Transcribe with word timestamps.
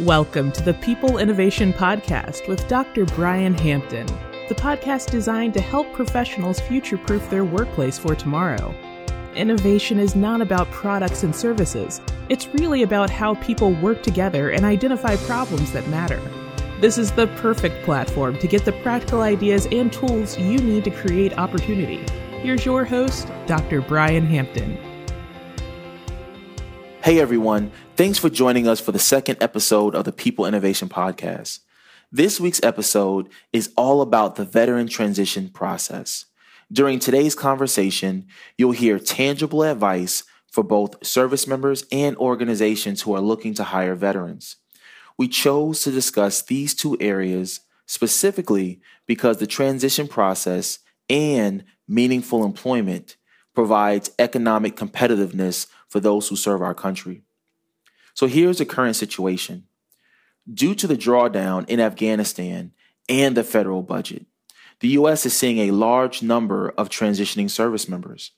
Welcome 0.00 0.52
to 0.52 0.62
the 0.62 0.74
People 0.74 1.16
Innovation 1.16 1.72
Podcast 1.72 2.46
with 2.48 2.68
Dr. 2.68 3.06
Brian 3.06 3.54
Hampton, 3.54 4.06
the 4.46 4.54
podcast 4.54 5.10
designed 5.10 5.54
to 5.54 5.62
help 5.62 5.90
professionals 5.94 6.60
future 6.60 6.98
proof 6.98 7.30
their 7.30 7.46
workplace 7.46 7.96
for 7.96 8.14
tomorrow. 8.14 8.74
Innovation 9.34 9.98
is 9.98 10.14
not 10.14 10.42
about 10.42 10.70
products 10.70 11.22
and 11.22 11.34
services, 11.34 12.02
it's 12.28 12.46
really 12.48 12.82
about 12.82 13.08
how 13.08 13.36
people 13.36 13.72
work 13.76 14.02
together 14.02 14.50
and 14.50 14.66
identify 14.66 15.16
problems 15.16 15.72
that 15.72 15.88
matter. 15.88 16.20
This 16.78 16.98
is 16.98 17.10
the 17.12 17.28
perfect 17.38 17.82
platform 17.82 18.38
to 18.40 18.46
get 18.46 18.66
the 18.66 18.72
practical 18.72 19.22
ideas 19.22 19.66
and 19.72 19.90
tools 19.90 20.36
you 20.36 20.58
need 20.58 20.84
to 20.84 20.90
create 20.90 21.38
opportunity. 21.38 22.04
Here's 22.42 22.66
your 22.66 22.84
host, 22.84 23.30
Dr. 23.46 23.80
Brian 23.80 24.26
Hampton. 24.26 24.76
Hey 27.06 27.20
everyone, 27.20 27.70
thanks 27.94 28.18
for 28.18 28.28
joining 28.28 28.66
us 28.66 28.80
for 28.80 28.90
the 28.90 28.98
second 28.98 29.40
episode 29.40 29.94
of 29.94 30.04
the 30.04 30.10
People 30.10 30.44
Innovation 30.44 30.88
Podcast. 30.88 31.60
This 32.10 32.40
week's 32.40 32.60
episode 32.64 33.28
is 33.52 33.72
all 33.76 34.00
about 34.00 34.34
the 34.34 34.44
veteran 34.44 34.88
transition 34.88 35.48
process. 35.48 36.24
During 36.72 36.98
today's 36.98 37.36
conversation, 37.36 38.26
you'll 38.58 38.72
hear 38.72 38.98
tangible 38.98 39.62
advice 39.62 40.24
for 40.50 40.64
both 40.64 41.06
service 41.06 41.46
members 41.46 41.84
and 41.92 42.16
organizations 42.16 43.02
who 43.02 43.14
are 43.14 43.20
looking 43.20 43.54
to 43.54 43.62
hire 43.62 43.94
veterans. 43.94 44.56
We 45.16 45.28
chose 45.28 45.82
to 45.82 45.92
discuss 45.92 46.42
these 46.42 46.74
two 46.74 46.96
areas 46.98 47.60
specifically 47.86 48.80
because 49.06 49.36
the 49.36 49.46
transition 49.46 50.08
process 50.08 50.80
and 51.08 51.62
meaningful 51.86 52.44
employment 52.44 53.14
provides 53.54 54.10
economic 54.18 54.74
competitiveness 54.74 55.68
for 55.96 56.00
those 56.00 56.28
who 56.28 56.36
serve 56.36 56.60
our 56.60 56.74
country. 56.74 57.22
So 58.12 58.26
here's 58.26 58.58
the 58.58 58.66
current 58.66 58.96
situation. 58.96 59.64
Due 60.52 60.74
to 60.74 60.86
the 60.86 60.94
drawdown 60.94 61.66
in 61.70 61.80
Afghanistan 61.80 62.72
and 63.08 63.34
the 63.34 63.42
federal 63.42 63.80
budget, 63.80 64.26
the 64.80 64.88
U.S. 64.88 65.24
is 65.24 65.32
seeing 65.32 65.56
a 65.56 65.70
large 65.70 66.22
number 66.22 66.68
of 66.76 66.90
transitioning 66.90 67.48
service 67.48 67.88
members. 67.88 68.32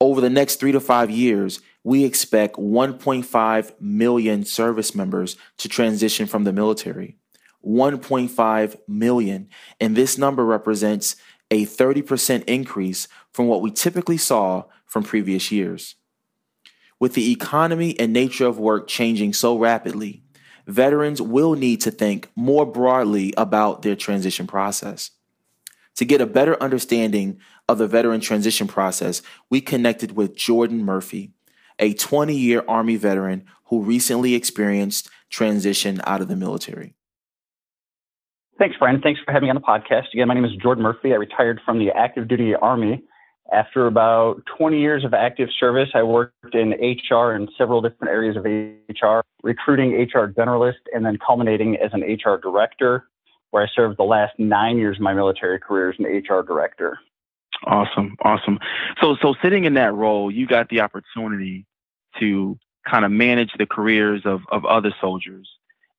Over 0.00 0.20
the 0.20 0.30
next 0.30 0.56
three 0.56 0.72
to 0.72 0.80
five 0.80 1.12
years, 1.12 1.60
we 1.84 2.04
expect 2.04 2.56
1.5 2.56 3.80
million 3.80 4.44
service 4.44 4.96
members 4.96 5.36
to 5.58 5.68
transition 5.68 6.26
from 6.26 6.42
the 6.42 6.52
military. 6.52 7.18
1.5 7.64 8.76
million. 8.88 9.48
And 9.80 9.94
this 9.94 10.18
number 10.18 10.44
represents 10.44 11.14
a 11.52 11.66
30% 11.66 12.42
increase 12.48 13.06
from 13.32 13.46
what 13.46 13.62
we 13.62 13.70
typically 13.70 14.16
saw 14.16 14.64
from 14.86 15.04
previous 15.04 15.52
years. 15.52 15.94
With 17.00 17.14
the 17.14 17.30
economy 17.30 17.98
and 17.98 18.12
nature 18.12 18.46
of 18.46 18.58
work 18.58 18.88
changing 18.88 19.32
so 19.32 19.56
rapidly, 19.56 20.22
veterans 20.66 21.22
will 21.22 21.54
need 21.54 21.80
to 21.82 21.92
think 21.92 22.28
more 22.34 22.66
broadly 22.66 23.32
about 23.36 23.82
their 23.82 23.94
transition 23.94 24.46
process. 24.46 25.12
To 25.96 26.04
get 26.04 26.20
a 26.20 26.26
better 26.26 26.60
understanding 26.62 27.38
of 27.68 27.78
the 27.78 27.86
veteran 27.86 28.20
transition 28.20 28.66
process, 28.66 29.22
we 29.48 29.60
connected 29.60 30.12
with 30.12 30.36
Jordan 30.36 30.84
Murphy, 30.84 31.32
a 31.78 31.94
20 31.94 32.36
year 32.36 32.64
Army 32.66 32.96
veteran 32.96 33.44
who 33.66 33.82
recently 33.82 34.34
experienced 34.34 35.08
transition 35.30 36.00
out 36.04 36.20
of 36.20 36.28
the 36.28 36.36
military. 36.36 36.94
Thanks, 38.58 38.76
Brian. 38.76 39.00
Thanks 39.00 39.20
for 39.24 39.30
having 39.30 39.46
me 39.46 39.50
on 39.50 39.56
the 39.56 39.60
podcast. 39.60 40.12
Again, 40.12 40.26
my 40.26 40.34
name 40.34 40.44
is 40.44 40.56
Jordan 40.60 40.82
Murphy. 40.82 41.12
I 41.12 41.16
retired 41.16 41.60
from 41.64 41.78
the 41.78 41.90
active 41.90 42.26
duty 42.26 42.56
Army 42.56 43.04
after 43.52 43.86
about 43.86 44.42
20 44.58 44.78
years 44.78 45.04
of 45.04 45.14
active 45.14 45.48
service, 45.58 45.88
I 45.94 46.02
worked 46.02 46.54
in 46.54 46.72
HR 46.72 47.34
in 47.34 47.48
several 47.56 47.80
different 47.80 48.12
areas 48.12 48.36
of 48.36 48.44
HR, 48.44 49.20
recruiting 49.42 49.92
HR 49.92 50.28
generalist, 50.28 50.80
and 50.92 51.04
then 51.04 51.18
culminating 51.24 51.76
as 51.76 51.90
an 51.94 52.02
HR 52.02 52.36
director, 52.36 53.08
where 53.50 53.62
I 53.62 53.66
served 53.74 53.98
the 53.98 54.04
last 54.04 54.38
nine 54.38 54.76
years 54.76 54.98
of 54.98 55.02
my 55.02 55.14
military 55.14 55.58
career 55.58 55.90
as 55.90 55.96
an 55.98 56.04
HR 56.04 56.42
director. 56.42 56.98
Awesome, 57.64 58.16
awesome. 58.22 58.58
So, 59.00 59.16
so 59.20 59.34
sitting 59.42 59.64
in 59.64 59.74
that 59.74 59.94
role, 59.94 60.30
you 60.30 60.46
got 60.46 60.68
the 60.68 60.80
opportunity 60.80 61.66
to 62.20 62.58
kind 62.88 63.04
of 63.04 63.10
manage 63.10 63.50
the 63.58 63.66
careers 63.66 64.22
of, 64.24 64.42
of 64.52 64.64
other 64.66 64.94
soldiers, 65.00 65.48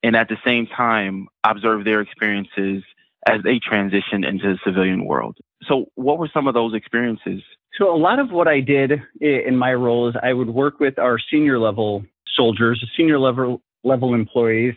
and 0.04 0.16
at 0.16 0.30
the 0.30 0.38
same 0.46 0.68
time 0.68 1.28
observe 1.44 1.84
their 1.84 2.02
experiences 2.02 2.84
as 3.28 3.42
they 3.44 3.60
transitioned 3.60 4.28
into 4.28 4.54
the 4.54 4.60
civilian 4.64 5.06
world. 5.06 5.38
So, 5.68 5.86
what 5.96 6.18
were 6.18 6.30
some 6.34 6.48
of 6.48 6.54
those 6.54 6.74
experiences? 6.74 7.42
So, 7.78 7.94
a 7.94 7.98
lot 7.98 8.20
of 8.20 8.32
what 8.32 8.48
I 8.48 8.60
did 8.60 8.94
in 9.20 9.56
my 9.56 9.74
role 9.74 10.10
is 10.10 10.16
I 10.22 10.34
would 10.34 10.50
work 10.50 10.80
with 10.80 10.98
our 10.98 11.20
senior 11.32 11.60
level 11.60 12.04
soldiers, 12.36 12.84
senior 12.96 13.20
level 13.20 13.62
level 13.84 14.14
employees, 14.14 14.76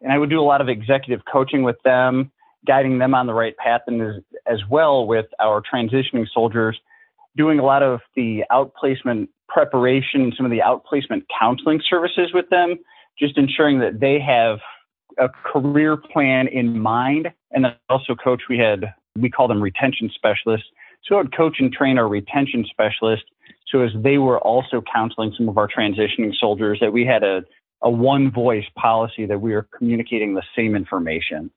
and 0.00 0.12
I 0.12 0.18
would 0.18 0.30
do 0.30 0.40
a 0.40 0.42
lot 0.42 0.60
of 0.60 0.68
executive 0.68 1.24
coaching 1.30 1.62
with 1.62 1.76
them, 1.84 2.30
guiding 2.66 2.98
them 2.98 3.14
on 3.14 3.26
the 3.26 3.34
right 3.34 3.56
path, 3.56 3.82
and 3.86 4.02
as, 4.02 4.22
as 4.46 4.60
well 4.68 5.06
with 5.06 5.26
our 5.40 5.62
transitioning 5.62 6.26
soldiers, 6.32 6.78
doing 7.36 7.58
a 7.58 7.64
lot 7.64 7.82
of 7.82 8.00
the 8.16 8.44
outplacement 8.50 9.28
preparation, 9.48 10.32
some 10.36 10.46
of 10.46 10.50
the 10.50 10.60
outplacement 10.60 11.24
counseling 11.38 11.80
services 11.88 12.30
with 12.32 12.48
them, 12.50 12.76
just 13.18 13.38
ensuring 13.38 13.78
that 13.80 14.00
they 14.00 14.18
have 14.20 14.58
a 15.18 15.28
career 15.28 15.96
plan 15.96 16.48
in 16.48 16.78
mind. 16.78 17.32
And 17.52 17.64
then 17.64 17.74
also, 17.88 18.14
coach, 18.14 18.42
we 18.48 18.58
had, 18.58 18.92
we 19.16 19.30
call 19.30 19.48
them 19.48 19.62
retention 19.62 20.10
specialists. 20.14 20.66
So 21.04 21.16
I 21.16 21.18
would 21.18 21.36
coach 21.36 21.56
and 21.58 21.72
train 21.72 21.98
our 21.98 22.08
retention 22.08 22.64
specialists. 22.68 23.26
So 23.70 23.82
as 23.82 23.90
they 23.94 24.18
were 24.18 24.38
also 24.38 24.82
counseling 24.92 25.32
some 25.36 25.48
of 25.48 25.58
our 25.58 25.68
transitioning 25.68 26.32
soldiers, 26.38 26.78
that 26.80 26.92
we 26.92 27.04
had 27.04 27.22
a, 27.22 27.42
a 27.82 27.90
one 27.90 28.30
voice 28.30 28.64
policy 28.76 29.26
that 29.26 29.40
we 29.40 29.52
were 29.52 29.66
communicating 29.76 30.34
the 30.34 30.42
same 30.56 30.74
information. 30.74 31.50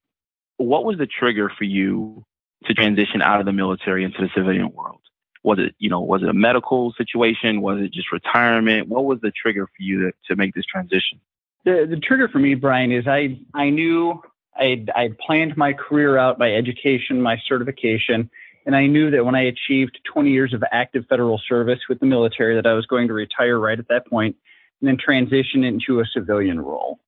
What 0.57 0.85
was 0.85 0.97
the 0.97 1.07
trigger 1.07 1.51
for 1.55 1.63
you 1.63 2.23
to 2.65 2.73
transition 2.73 3.21
out 3.21 3.39
of 3.39 3.45
the 3.45 3.53
military 3.53 4.03
into 4.03 4.21
the 4.21 4.29
civilian 4.35 4.71
world? 4.73 5.01
Was 5.43 5.59
it, 5.59 5.75
you 5.77 5.89
know, 5.89 6.01
was 6.01 6.23
it 6.23 6.29
a 6.29 6.33
medical 6.33 6.93
situation? 6.97 7.61
Was 7.61 7.79
it 7.79 7.93
just 7.93 8.11
retirement? 8.11 8.89
What 8.89 9.05
was 9.05 9.19
the 9.21 9.31
trigger 9.31 9.67
for 9.67 9.81
you 9.81 10.05
to, 10.05 10.11
to 10.29 10.35
make 10.35 10.55
this 10.55 10.65
transition? 10.65 11.19
the 11.67 11.85
the 11.89 11.97
trigger 11.97 12.27
for 12.29 12.39
me, 12.39 12.55
Brian, 12.55 12.91
is 12.91 13.07
I 13.07 13.39
I 13.53 13.69
knew 13.69 14.21
I'd 14.59 14.89
I'd 14.95 15.17
planned 15.17 15.57
my 15.57 15.73
career 15.73 16.17
out, 16.17 16.39
my 16.39 16.53
education, 16.53 17.21
my 17.21 17.37
certification, 17.47 18.29
and 18.65 18.75
I 18.75 18.85
knew 18.87 19.09
that 19.11 19.25
when 19.25 19.35
I 19.35 19.43
achieved 19.43 19.99
20 20.11 20.29
years 20.29 20.53
of 20.53 20.63
active 20.71 21.05
federal 21.07 21.39
service 21.47 21.79
with 21.87 21.99
the 21.99 22.05
military, 22.05 22.55
that 22.55 22.67
I 22.67 22.73
was 22.73 22.85
going 22.85 23.07
to 23.07 23.13
retire 23.13 23.57
right 23.59 23.79
at 23.79 23.87
that 23.87 24.07
point, 24.07 24.35
and 24.81 24.87
then 24.87 24.97
transition 24.97 25.63
into 25.63 26.01
a 26.01 26.05
civilian 26.05 26.59
role. 26.59 26.99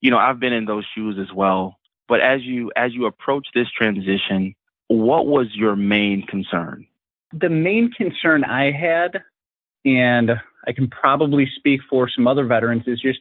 You 0.00 0.10
know, 0.10 0.18
I've 0.18 0.40
been 0.40 0.52
in 0.52 0.64
those 0.64 0.84
shoes 0.94 1.16
as 1.20 1.32
well. 1.32 1.78
But 2.08 2.20
as 2.20 2.42
you 2.42 2.72
as 2.76 2.92
you 2.92 3.06
approach 3.06 3.46
this 3.54 3.68
transition, 3.70 4.54
what 4.88 5.26
was 5.26 5.46
your 5.54 5.76
main 5.76 6.26
concern? 6.26 6.86
The 7.32 7.48
main 7.48 7.90
concern 7.92 8.44
I 8.44 8.72
had, 8.72 9.22
and 9.84 10.32
I 10.66 10.72
can 10.72 10.88
probably 10.88 11.48
speak 11.56 11.80
for 11.88 12.10
some 12.10 12.26
other 12.26 12.44
veterans, 12.44 12.82
is 12.86 13.00
just 13.00 13.20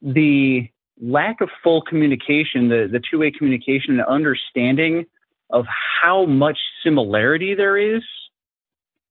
the 0.00 0.68
lack 1.00 1.40
of 1.40 1.50
full 1.62 1.82
communication, 1.82 2.68
the, 2.68 2.88
the 2.90 3.00
two 3.10 3.18
way 3.18 3.30
communication 3.30 3.98
and 3.98 4.02
understanding 4.02 5.06
of 5.50 5.66
how 6.00 6.26
much 6.26 6.58
similarity 6.82 7.54
there 7.54 7.76
is 7.76 8.02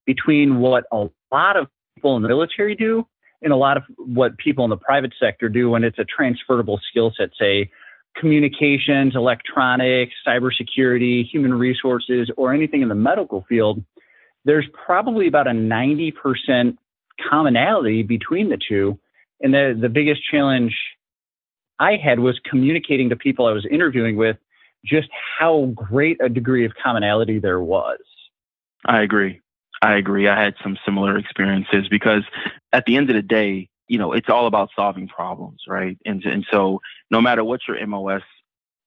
between 0.05 0.59
what 0.59 0.85
a 0.91 1.07
lot 1.31 1.57
of 1.57 1.67
people 1.95 2.15
in 2.15 2.21
the 2.21 2.27
military 2.27 2.75
do 2.75 3.05
and 3.41 3.53
a 3.53 3.55
lot 3.55 3.77
of 3.77 3.83
what 3.97 4.37
people 4.37 4.63
in 4.63 4.69
the 4.69 4.77
private 4.77 5.13
sector 5.19 5.49
do 5.49 5.69
when 5.69 5.83
it's 5.83 5.99
a 5.99 6.05
transferable 6.05 6.79
skill 6.89 7.13
set, 7.17 7.29
say 7.39 7.69
communications, 8.15 9.15
electronics, 9.15 10.13
cybersecurity, 10.25 11.27
human 11.27 11.53
resources, 11.53 12.31
or 12.37 12.53
anything 12.53 12.81
in 12.81 12.89
the 12.89 12.95
medical 12.95 13.45
field. 13.47 13.83
There's 14.45 14.65
probably 14.85 15.27
about 15.27 15.47
a 15.47 15.51
90% 15.51 16.77
commonality 17.29 18.03
between 18.03 18.49
the 18.49 18.57
two. 18.57 18.97
And 19.41 19.53
the, 19.53 19.77
the 19.79 19.89
biggest 19.89 20.21
challenge 20.31 20.73
I 21.79 21.97
had 21.97 22.19
was 22.19 22.39
communicating 22.39 23.09
to 23.09 23.15
people 23.15 23.45
I 23.45 23.51
was 23.51 23.65
interviewing 23.69 24.15
with 24.15 24.37
just 24.83 25.09
how 25.39 25.73
great 25.75 26.17
a 26.21 26.29
degree 26.29 26.65
of 26.65 26.73
commonality 26.81 27.39
there 27.39 27.59
was. 27.59 27.99
I 28.85 29.01
agree. 29.01 29.41
I 29.81 29.95
agree. 29.95 30.27
I 30.27 30.41
had 30.41 30.55
some 30.63 30.77
similar 30.85 31.17
experiences 31.17 31.87
because 31.89 32.23
at 32.71 32.85
the 32.85 32.95
end 32.97 33.09
of 33.09 33.15
the 33.15 33.21
day, 33.21 33.69
you 33.87 33.97
know, 33.97 34.13
it's 34.13 34.29
all 34.29 34.47
about 34.47 34.69
solving 34.75 35.07
problems, 35.07 35.63
right? 35.67 35.97
And 36.05 36.23
and 36.23 36.45
so 36.49 36.81
no 37.11 37.21
matter 37.21 37.43
what 37.43 37.61
your 37.67 37.85
MOS 37.85 38.23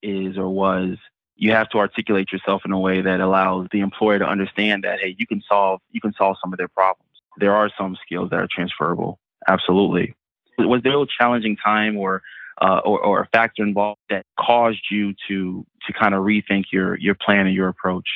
is 0.02 0.36
or 0.38 0.48
was, 0.48 0.96
you 1.36 1.52
have 1.52 1.68
to 1.70 1.78
articulate 1.78 2.32
yourself 2.32 2.62
in 2.64 2.72
a 2.72 2.78
way 2.78 3.00
that 3.00 3.20
allows 3.20 3.68
the 3.70 3.80
employer 3.80 4.18
to 4.18 4.26
understand 4.26 4.84
that 4.84 4.98
hey, 5.00 5.14
you 5.18 5.26
can 5.26 5.42
solve 5.48 5.80
you 5.90 6.00
can 6.00 6.12
solve 6.14 6.36
some 6.42 6.52
of 6.52 6.58
their 6.58 6.68
problems. 6.68 7.10
There 7.38 7.54
are 7.54 7.70
some 7.78 7.96
skills 8.04 8.30
that 8.30 8.40
are 8.40 8.48
transferable. 8.50 9.20
Absolutely 9.46 10.14
was 10.66 10.82
there 10.82 11.00
a 11.00 11.06
challenging 11.06 11.56
time 11.56 11.96
or, 11.96 12.22
uh, 12.60 12.80
or, 12.84 13.00
or 13.00 13.20
a 13.20 13.28
factor 13.32 13.62
involved 13.62 14.00
that 14.10 14.24
caused 14.38 14.84
you 14.90 15.14
to 15.28 15.64
to 15.86 15.92
kind 15.92 16.14
of 16.14 16.24
rethink 16.24 16.64
your 16.72 16.98
your 16.98 17.14
plan 17.14 17.46
and 17.46 17.54
your 17.54 17.68
approach? 17.68 18.08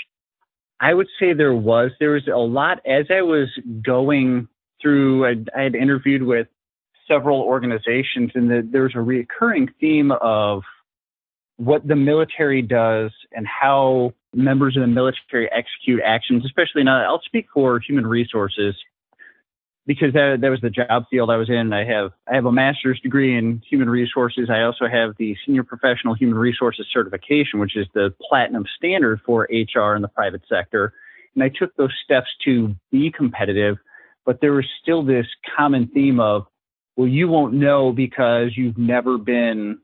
I 0.80 0.94
would 0.94 1.08
say 1.18 1.32
there 1.32 1.54
was. 1.54 1.92
There 2.00 2.10
was 2.10 2.26
a 2.26 2.38
lot 2.38 2.80
as 2.86 3.06
I 3.10 3.22
was 3.22 3.48
going 3.84 4.48
through. 4.80 5.26
I, 5.26 5.62
had 5.62 5.74
interviewed 5.74 6.24
with 6.24 6.48
several 7.06 7.40
organizations, 7.40 8.32
and 8.34 8.50
the, 8.50 8.80
was 8.80 8.92
a 8.94 9.00
recurring 9.00 9.68
theme 9.80 10.10
of 10.10 10.62
what 11.56 11.86
the 11.86 11.94
military 11.94 12.62
does 12.62 13.12
and 13.32 13.46
how 13.46 14.12
members 14.34 14.76
of 14.76 14.80
the 14.80 14.88
military 14.88 15.48
execute 15.52 16.00
actions, 16.04 16.44
especially 16.44 16.82
now. 16.82 17.04
I'll 17.04 17.22
speak 17.24 17.46
for 17.54 17.78
human 17.78 18.06
resources 18.06 18.74
because 19.86 20.12
that, 20.12 20.38
that 20.40 20.48
was 20.48 20.60
the 20.60 20.70
job 20.70 21.04
field 21.10 21.30
I 21.30 21.36
was 21.36 21.50
in. 21.50 21.72
I 21.72 21.84
have 21.84 22.12
I 22.30 22.34
have 22.34 22.46
a 22.46 22.52
master's 22.52 23.00
degree 23.00 23.36
in 23.36 23.62
human 23.68 23.90
resources. 23.90 24.48
I 24.50 24.62
also 24.62 24.86
have 24.86 25.14
the 25.18 25.36
senior 25.44 25.64
professional 25.64 26.14
human 26.14 26.38
resources 26.38 26.86
certification, 26.92 27.58
which 27.58 27.76
is 27.76 27.86
the 27.94 28.14
platinum 28.28 28.64
standard 28.76 29.20
for 29.26 29.48
HR 29.50 29.94
in 29.94 30.02
the 30.02 30.08
private 30.08 30.42
sector. 30.48 30.92
And 31.34 31.42
I 31.42 31.48
took 31.48 31.74
those 31.76 31.92
steps 32.04 32.28
to 32.44 32.74
be 32.90 33.10
competitive, 33.10 33.78
but 34.24 34.40
there 34.40 34.52
was 34.52 34.66
still 34.80 35.02
this 35.02 35.26
common 35.56 35.88
theme 35.88 36.20
of, 36.20 36.46
well, 36.96 37.08
you 37.08 37.26
won't 37.26 37.54
know 37.54 37.90
because 37.90 38.50
you've 38.56 38.78
never 38.78 39.18
been 39.18 39.78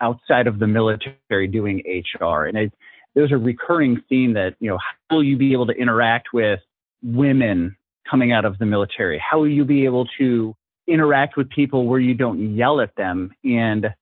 outside 0.00 0.46
of 0.46 0.58
the 0.58 0.66
military 0.66 1.46
doing 1.46 1.82
HR. 1.86 2.44
And 2.44 2.58
it, 2.58 2.72
there's 3.14 3.32
a 3.32 3.38
recurring 3.38 4.02
theme 4.08 4.34
that, 4.34 4.56
you 4.60 4.68
know, 4.68 4.78
how 4.78 5.16
will 5.16 5.24
you 5.24 5.36
be 5.36 5.52
able 5.52 5.66
to 5.66 5.72
interact 5.72 6.28
with 6.32 6.60
women 7.02 7.76
coming 8.08 8.32
out 8.32 8.44
of 8.44 8.58
the 8.58 8.66
military? 8.66 9.18
How 9.18 9.38
will 9.38 9.48
you 9.48 9.64
be 9.64 9.84
able 9.84 10.06
to 10.18 10.54
interact 10.86 11.36
with 11.36 11.50
people 11.50 11.86
where 11.86 12.00
you 12.00 12.14
don't 12.14 12.56
yell 12.56 12.80
at 12.80 12.94
them? 12.96 13.32
And 13.44 13.94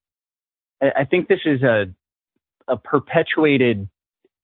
I 0.81 1.05
think 1.05 1.27
this 1.27 1.41
is 1.45 1.63
a, 1.63 1.87
a 2.67 2.77
perpetuated 2.77 3.89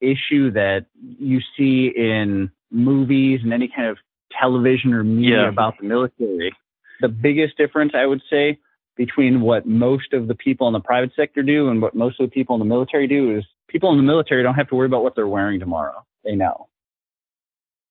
issue 0.02 0.52
that 0.52 0.86
you 1.00 1.40
see 1.58 1.92
in 1.96 2.52
movies 2.72 3.42
and 3.44 3.54
any 3.54 3.70
kind 3.74 3.88
of 3.88 3.98
television 4.40 4.94
or 4.94 5.04
media 5.04 5.44
yeah. 5.44 5.50
about 5.50 5.76
the 5.80 5.88
military. 5.88 6.54
The 7.02 7.08
biggest 7.08 7.58
difference, 7.58 7.94
I 7.96 8.06
would 8.06 8.22
say, 8.30 8.60
between 8.96 9.42
what 9.42 9.66
most 9.66 10.14
of 10.14 10.28
the 10.28 10.36
people 10.36 10.68
in 10.68 10.74
the 10.74 10.80
private 10.80 11.12
sector 11.16 11.42
do 11.44 11.70
and 11.70 11.82
what 11.82 11.96
most 11.96 12.20
of 12.20 12.28
the 12.28 12.32
people 12.32 12.56
in 12.56 12.60
the 12.60 12.66
military 12.66 13.08
do 13.08 13.38
is 13.38 13.44
people 13.68 13.92
in 13.92 13.98
the 13.98 14.04
military 14.04 14.44
don't 14.44 14.56
have 14.56 14.70
to 14.70 14.76
worry 14.76 14.86
about 14.86 15.04
what 15.04 15.16
they're 15.16 15.28
wearing 15.28 15.60
tomorrow. 15.60 16.06
They 16.24 16.36
know. 16.36 16.68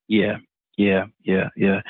Yeah, 0.08 0.36
yeah, 0.76 1.06
yeah, 1.22 1.48
yeah. 1.56 1.82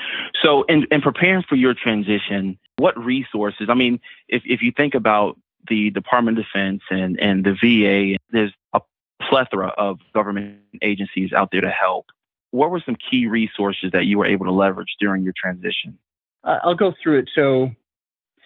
So, 0.42 0.64
in, 0.64 0.86
in 0.90 1.00
preparing 1.00 1.42
for 1.48 1.56
your 1.56 1.74
transition, 1.74 2.58
what 2.76 2.98
resources? 2.98 3.68
I 3.68 3.74
mean, 3.74 4.00
if, 4.28 4.42
if 4.44 4.62
you 4.62 4.72
think 4.76 4.94
about 4.94 5.38
the 5.68 5.90
Department 5.90 6.38
of 6.38 6.44
Defense 6.44 6.82
and, 6.90 7.18
and 7.20 7.44
the 7.44 7.52
VA, 7.52 8.18
there's 8.30 8.52
a 8.72 8.80
plethora 9.20 9.68
of 9.68 9.98
government 10.12 10.58
agencies 10.82 11.32
out 11.32 11.50
there 11.52 11.60
to 11.60 11.70
help. 11.70 12.06
What 12.50 12.70
were 12.70 12.82
some 12.84 12.96
key 12.96 13.26
resources 13.26 13.92
that 13.92 14.06
you 14.06 14.18
were 14.18 14.26
able 14.26 14.46
to 14.46 14.52
leverage 14.52 14.96
during 14.98 15.22
your 15.22 15.34
transition? 15.40 15.98
Uh, 16.44 16.58
I'll 16.64 16.74
go 16.74 16.92
through 17.02 17.20
it. 17.20 17.30
So, 17.34 17.70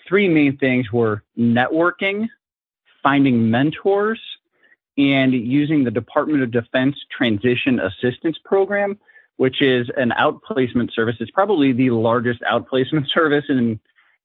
three 0.06 0.28
main 0.28 0.58
things 0.58 0.92
were 0.92 1.22
networking, 1.38 2.28
finding 3.02 3.50
mentors, 3.50 4.20
and 4.98 5.32
using 5.32 5.84
the 5.84 5.90
Department 5.90 6.42
of 6.42 6.50
Defense 6.50 6.96
Transition 7.10 7.80
Assistance 7.80 8.38
Program, 8.44 8.98
which 9.36 9.60
is 9.60 9.88
an 9.96 10.12
outplacement 10.18 10.92
service. 10.94 11.16
It's 11.20 11.30
probably 11.30 11.72
the 11.72 11.90
largest 11.90 12.40
outplacement 12.42 13.08
service 13.14 13.44
in, 13.48 13.78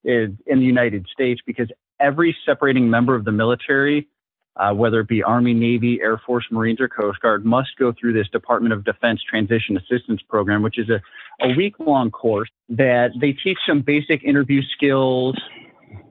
in, 0.04 0.38
the 0.46 0.64
United 0.64 1.06
States 1.12 1.40
because 1.46 1.70
every 2.00 2.36
separating 2.46 2.88
member 2.88 3.14
of 3.14 3.24
the 3.24 3.32
military, 3.32 4.08
uh, 4.56 4.72
whether 4.72 5.00
it 5.00 5.08
be 5.08 5.22
Army, 5.22 5.54
Navy, 5.54 6.00
Air 6.00 6.20
Force, 6.26 6.46
Marines, 6.50 6.80
or 6.80 6.88
Coast 6.88 7.20
Guard, 7.20 7.44
must 7.44 7.70
go 7.78 7.92
through 7.98 8.12
this 8.14 8.28
Department 8.28 8.72
of 8.72 8.84
Defense 8.84 9.20
Transition 9.28 9.76
Assistance 9.76 10.20
Program, 10.28 10.62
which 10.62 10.78
is 10.78 10.88
a, 10.88 11.00
a 11.44 11.54
week 11.54 11.74
long 11.78 12.10
course 12.10 12.50
that 12.70 13.10
they 13.20 13.32
teach 13.32 13.58
some 13.66 13.80
basic 13.80 14.24
interview 14.24 14.62
skills, 14.74 15.36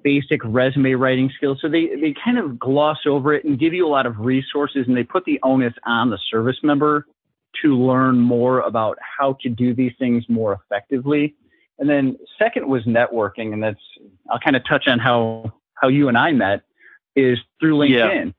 basic 0.04 0.42
resume 0.44 0.94
writing 0.94 1.32
skills. 1.36 1.60
So 1.62 1.70
they, 1.70 1.88
they 1.88 2.14
kind 2.24 2.38
of 2.38 2.60
gloss 2.60 3.00
over 3.08 3.34
it 3.34 3.46
and 3.46 3.60
give 3.60 3.74
you 3.74 3.86
a 3.86 3.90
lot 3.90 4.06
of 4.06 4.20
resources 4.20 4.86
and 4.88 4.96
they 4.96 5.04
put 5.04 5.26
the 5.26 5.40
onus 5.44 5.74
on 5.86 6.10
the 6.10 6.20
service 6.30 6.58
member 6.64 7.06
to 7.62 7.76
learn 7.76 8.20
more 8.20 8.62
about 8.62 8.98
how 9.02 9.38
to 9.42 9.50
do 9.50 9.74
these 9.74 9.94
things 10.00 10.24
more 10.30 10.54
effectively. 10.54 11.36
And 11.80 11.90
then 11.90 12.18
second 12.38 12.68
was 12.68 12.84
networking. 12.84 13.54
And 13.54 13.62
that's, 13.62 13.82
I'll 14.30 14.40
kind 14.40 14.56
of 14.56 14.64
touch 14.66 14.88
on 14.88 15.00
how, 15.00 15.54
how 15.74 15.88
you 15.88 16.08
and 16.08 16.18
I 16.18 16.32
met 16.32 16.62
is 17.16 17.40
through 17.60 17.78
LinkedIn. 17.78 18.34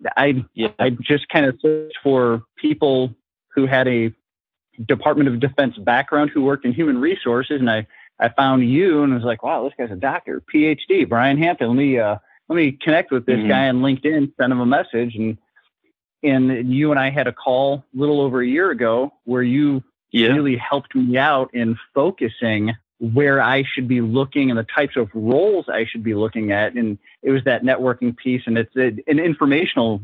Yeah. 0.00 0.10
I, 0.16 0.44
yeah. 0.54 0.68
I 0.78 0.90
just 0.90 1.28
kind 1.28 1.46
of 1.46 1.58
searched 1.60 1.98
for 2.02 2.42
people 2.56 3.14
who 3.54 3.66
had 3.66 3.88
a 3.88 4.12
Department 4.86 5.28
of 5.28 5.40
Defense 5.40 5.76
background 5.78 6.30
who 6.32 6.44
worked 6.44 6.64
in 6.64 6.72
human 6.72 6.98
resources. 6.98 7.60
And 7.60 7.70
I, 7.70 7.86
I 8.18 8.28
found 8.30 8.68
you 8.68 9.02
and 9.02 9.14
was 9.14 9.24
like, 9.24 9.42
wow, 9.42 9.64
this 9.64 9.72
guy's 9.76 9.90
a 9.90 10.00
doctor, 10.00 10.42
PhD, 10.54 11.08
Brian 11.08 11.38
Hampton. 11.38 11.68
Let 11.68 11.76
me 11.76 11.98
uh, 11.98 12.16
let 12.48 12.56
me 12.56 12.72
connect 12.72 13.10
with 13.10 13.26
this 13.26 13.38
mm-hmm. 13.38 13.48
guy 13.48 13.68
on 13.68 13.80
LinkedIn, 13.80 14.32
send 14.38 14.52
him 14.52 14.60
a 14.60 14.66
message, 14.66 15.16
and 15.16 15.36
and 16.22 16.72
you 16.72 16.90
and 16.90 17.00
I 17.00 17.10
had 17.10 17.26
a 17.26 17.32
call 17.32 17.84
a 17.94 17.98
little 17.98 18.20
over 18.20 18.40
a 18.40 18.46
year 18.46 18.70
ago 18.70 19.12
where 19.24 19.42
you 19.42 19.82
yeah. 20.10 20.28
really 20.28 20.56
helped 20.56 20.94
me 20.94 21.16
out 21.16 21.54
in 21.54 21.76
focusing 21.94 22.74
where 22.98 23.42
I 23.42 23.62
should 23.62 23.88
be 23.88 24.00
looking 24.00 24.50
and 24.50 24.58
the 24.58 24.64
types 24.64 24.96
of 24.96 25.10
roles 25.12 25.66
I 25.68 25.84
should 25.84 26.02
be 26.02 26.14
looking 26.14 26.52
at. 26.52 26.74
And 26.74 26.98
it 27.22 27.30
was 27.30 27.44
that 27.44 27.62
networking 27.62 28.16
piece, 28.16 28.42
and 28.46 28.56
it's 28.56 28.74
a, 28.76 28.96
an 29.06 29.18
informational 29.18 30.00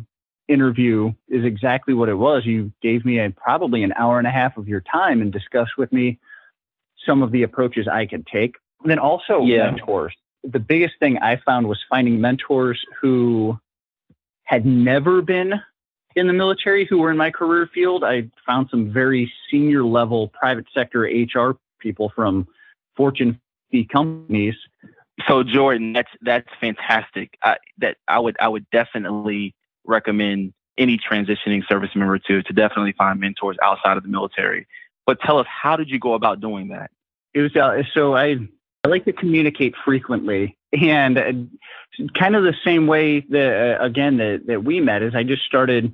interview 0.48 1.12
is 1.28 1.44
exactly 1.44 1.94
what 1.94 2.08
it 2.08 2.14
was. 2.14 2.44
You 2.44 2.72
gave 2.82 3.04
me 3.04 3.18
a, 3.18 3.30
probably 3.30 3.82
an 3.82 3.94
hour 3.96 4.18
and 4.18 4.26
a 4.26 4.30
half 4.30 4.56
of 4.56 4.68
your 4.68 4.80
time 4.80 5.22
and 5.22 5.32
discussed 5.32 5.78
with 5.78 5.92
me 5.92 6.18
some 7.06 7.22
of 7.22 7.32
the 7.32 7.42
approaches 7.42 7.88
I 7.88 8.06
could 8.06 8.26
take. 8.26 8.56
And 8.82 8.90
then 8.90 8.98
also 8.98 9.42
yeah. 9.42 9.70
mentors. 9.70 10.14
The 10.44 10.58
biggest 10.58 10.94
thing 10.98 11.18
I 11.18 11.36
found 11.36 11.68
was 11.68 11.78
finding 11.88 12.20
mentors 12.20 12.84
who 13.00 13.58
had 14.44 14.66
never 14.66 15.22
been 15.22 15.54
in 16.14 16.26
the 16.26 16.32
military 16.32 16.84
who 16.84 16.98
were 16.98 17.10
in 17.10 17.16
my 17.16 17.30
career 17.30 17.68
field. 17.72 18.04
I 18.04 18.28
found 18.46 18.68
some 18.70 18.92
very 18.92 19.32
senior 19.50 19.84
level 19.84 20.28
private 20.28 20.66
sector 20.74 21.02
HR 21.02 21.56
people 21.78 22.12
from 22.14 22.46
Fortune 22.96 23.40
50 23.70 23.88
companies. 23.92 24.54
So 25.28 25.42
Jordan, 25.42 25.92
that's 25.92 26.10
that's 26.22 26.48
fantastic. 26.60 27.36
I, 27.42 27.56
that 27.78 27.96
I 28.08 28.18
would 28.18 28.36
I 28.40 28.48
would 28.48 28.68
definitely 28.70 29.54
recommend 29.84 30.52
any 30.78 30.98
transitioning 30.98 31.66
service 31.68 31.90
member 31.94 32.18
to 32.18 32.42
to 32.42 32.52
definitely 32.52 32.92
find 32.92 33.20
mentors 33.20 33.56
outside 33.62 33.96
of 33.96 34.02
the 34.02 34.08
military. 34.08 34.66
But 35.06 35.20
tell 35.20 35.38
us, 35.38 35.46
how 35.48 35.76
did 35.76 35.90
you 35.90 35.98
go 35.98 36.14
about 36.14 36.40
doing 36.40 36.68
that? 36.68 36.90
It 37.34 37.40
was 37.40 37.56
uh, 37.56 37.82
so 37.94 38.16
I 38.16 38.36
I 38.84 38.88
like 38.88 39.04
to 39.04 39.12
communicate 39.12 39.74
frequently, 39.84 40.56
and 40.72 41.18
uh, 41.18 41.32
kind 42.18 42.34
of 42.34 42.42
the 42.42 42.54
same 42.64 42.86
way 42.86 43.20
that 43.20 43.78
uh, 43.80 43.84
again 43.84 44.16
that 44.16 44.42
that 44.46 44.64
we 44.64 44.80
met 44.80 45.02
is 45.02 45.14
I 45.14 45.22
just 45.22 45.44
started 45.44 45.92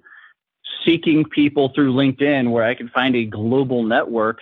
seeking 0.84 1.24
people 1.24 1.70
through 1.74 1.92
LinkedIn 1.92 2.50
where 2.50 2.64
I 2.64 2.74
could 2.74 2.90
find 2.90 3.14
a 3.14 3.24
global 3.24 3.82
network 3.82 4.40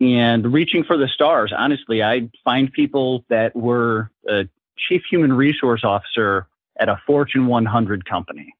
and 0.00 0.52
reaching 0.52 0.84
for 0.84 0.96
the 0.96 1.08
stars. 1.08 1.52
Honestly, 1.56 2.02
I'd 2.02 2.30
find 2.44 2.72
people 2.72 3.24
that 3.30 3.54
were 3.56 4.10
a 4.28 4.48
chief 4.76 5.02
human 5.10 5.32
resource 5.32 5.82
officer 5.84 6.46
at 6.78 6.88
a 6.88 7.00
Fortune 7.06 7.46
100 7.46 8.04
company 8.04 8.54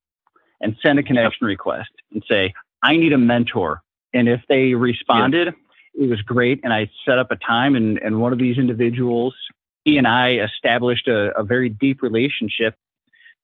and 0.60 0.76
send 0.82 0.98
a 0.98 1.02
connection 1.02 1.46
request 1.46 1.90
and 2.12 2.22
say, 2.28 2.54
I 2.82 2.96
need 2.96 3.12
a 3.12 3.18
mentor 3.18 3.82
and 4.14 4.28
if 4.28 4.40
they 4.48 4.74
responded. 4.74 5.54
It 5.94 6.08
was 6.08 6.22
great. 6.22 6.60
And 6.64 6.72
I 6.72 6.90
set 7.06 7.18
up 7.18 7.30
a 7.30 7.36
time, 7.36 7.76
and, 7.76 7.98
and 7.98 8.20
one 8.20 8.32
of 8.32 8.38
these 8.38 8.58
individuals, 8.58 9.34
he 9.84 9.98
and 9.98 10.06
I 10.06 10.38
established 10.38 11.08
a, 11.08 11.36
a 11.38 11.42
very 11.42 11.68
deep 11.68 12.02
relationship. 12.02 12.74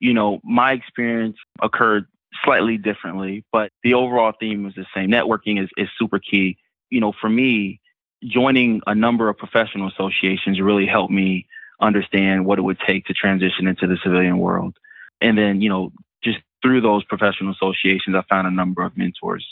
You 0.01 0.15
know, 0.15 0.41
my 0.45 0.73
experience 0.73 1.37
occurred 1.61 2.07
slightly 2.45 2.79
differently, 2.79 3.45
but 3.53 3.73
the 3.83 3.95
overall 3.95 4.33
theme 4.39 4.65
was 4.65 4.75
the 4.75 4.87
same. 4.95 5.11
Networking 5.11 5.63
is, 5.63 5.69
is 5.77 5.89
super 5.99 6.19
key. 6.19 6.57
You 6.91 7.01
know, 7.01 7.13
for 7.21 7.29
me, 7.29 7.81
joining 8.25 8.81
a 8.87 8.95
number 8.95 9.29
of 9.29 9.37
professional 9.37 9.89
associations 9.89 10.61
really 10.61 10.87
helped 10.87 11.13
me 11.13 11.47
understand 11.81 12.45
what 12.45 12.59
it 12.59 12.63
would 12.63 12.79
take 12.87 13.07
to 13.07 13.15
transition 13.15 13.67
into 13.67 13.87
the 13.87 13.99
civilian 14.03 14.39
world. 14.39 14.77
And 15.21 15.37
then, 15.37 15.61
you 15.61 15.69
know, 15.69 15.93
just 16.23 16.39
through 16.63 16.81
those 16.81 17.05
professional 17.05 17.53
associations, 17.53 18.17
I 18.17 18.23
found 18.29 18.47
a 18.47 18.51
number 18.51 18.83
of 18.83 18.97
mentors 18.97 19.47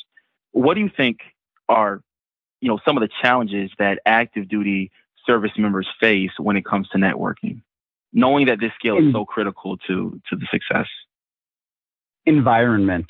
what 0.56 0.74
do 0.74 0.80
you 0.80 0.90
think 0.94 1.18
are, 1.68 2.00
you 2.60 2.68
know, 2.68 2.78
some 2.84 2.96
of 2.96 3.02
the 3.02 3.08
challenges 3.22 3.70
that 3.78 4.00
active 4.06 4.48
duty 4.48 4.90
service 5.26 5.52
members 5.58 5.86
face 6.00 6.30
when 6.38 6.56
it 6.56 6.64
comes 6.64 6.88
to 6.88 6.98
networking, 6.98 7.60
knowing 8.12 8.46
that 8.46 8.60
this 8.60 8.72
skill 8.78 8.98
is 8.98 9.12
so 9.12 9.24
critical 9.24 9.76
to 9.88 10.20
to 10.28 10.36
the 10.36 10.46
success? 10.50 10.86
Environment. 12.24 13.06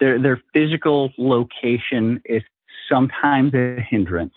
Their 0.00 0.20
their 0.20 0.42
physical 0.52 1.12
location 1.18 2.22
is 2.24 2.42
sometimes 2.88 3.54
a 3.54 3.80
hindrance, 3.80 4.34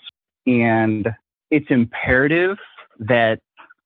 and 0.47 1.07
it's 1.51 1.67
imperative 1.69 2.57
that 2.99 3.39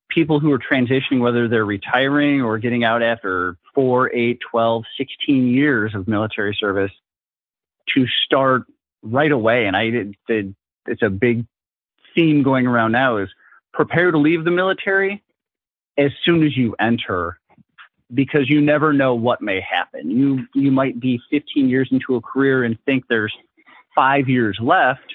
people 0.10 0.40
who 0.40 0.52
are 0.52 0.60
transitioning, 0.60 1.20
whether 1.20 1.48
they're 1.48 1.66
retiring 1.66 2.42
or 2.42 2.58
getting 2.58 2.84
out 2.84 3.04
after 3.04 3.58
four, 3.74 4.14
eight, 4.14 4.40
12, 4.50 4.84
16 4.98 5.48
years 5.48 5.94
of 5.94 6.08
military 6.08 6.56
service, 6.58 6.92
to 7.94 8.08
start 8.08 8.64
right 9.06 9.32
away. 9.32 9.66
And 9.66 9.76
I 9.76 9.90
did, 9.90 10.56
it's 10.88 11.02
a 11.02 11.10
big 11.10 11.46
theme 12.14 12.44
going 12.44 12.68
around 12.68 12.92
now 12.92 13.18
is 13.18 13.30
prepare 13.74 14.12
to 14.12 14.18
leave 14.18 14.44
the 14.44 14.52
military 14.52 15.24
as 15.98 16.12
soon 16.24 16.44
as 16.44 16.56
you 16.56 16.76
enter 16.80 17.40
because 18.14 18.50
you 18.50 18.62
never 18.62 18.94
know 18.94 19.16
what 19.16 19.42
may 19.42 19.60
happen. 19.62 20.10
You 20.10 20.46
you 20.54 20.72
might 20.72 21.00
be 21.00 21.20
15 21.32 21.70
years 21.70 21.90
into 21.92 22.16
a 22.16 22.22
career 22.22 22.64
and 22.64 22.78
think 22.86 23.06
there's 23.10 23.34
5 23.96 24.30
years 24.30 24.58
left 24.62 25.14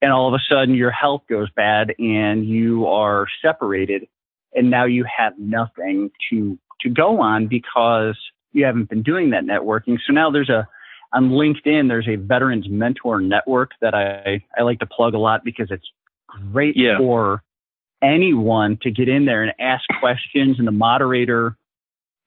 and 0.00 0.12
all 0.12 0.28
of 0.28 0.34
a 0.34 0.42
sudden 0.48 0.74
your 0.74 0.90
health 0.90 1.22
goes 1.28 1.48
bad 1.50 1.94
and 1.98 2.44
you 2.46 2.86
are 2.86 3.26
separated 3.42 4.06
and 4.54 4.70
now 4.70 4.84
you 4.84 5.04
have 5.04 5.38
nothing 5.38 6.10
to 6.30 6.58
to 6.80 6.90
go 6.90 7.20
on 7.20 7.46
because 7.46 8.16
you 8.52 8.64
haven't 8.64 8.88
been 8.88 9.02
doing 9.02 9.30
that 9.30 9.44
networking. 9.44 9.98
So 10.06 10.12
now 10.12 10.30
there's 10.30 10.50
a 10.50 10.68
on 11.14 11.30
LinkedIn 11.30 11.88
there's 11.88 12.08
a 12.08 12.16
veterans 12.16 12.66
mentor 12.68 13.20
network 13.20 13.70
that 13.80 13.94
I 13.94 14.44
I 14.58 14.62
like 14.62 14.80
to 14.80 14.86
plug 14.86 15.14
a 15.14 15.18
lot 15.18 15.44
because 15.44 15.68
it's 15.70 15.86
great 16.52 16.76
yeah. 16.76 16.98
for 16.98 17.42
anyone 18.02 18.78
to 18.82 18.90
get 18.90 19.08
in 19.08 19.24
there 19.24 19.42
and 19.42 19.52
ask 19.58 19.84
questions 20.00 20.58
and 20.58 20.66
the 20.66 20.72
moderator 20.72 21.56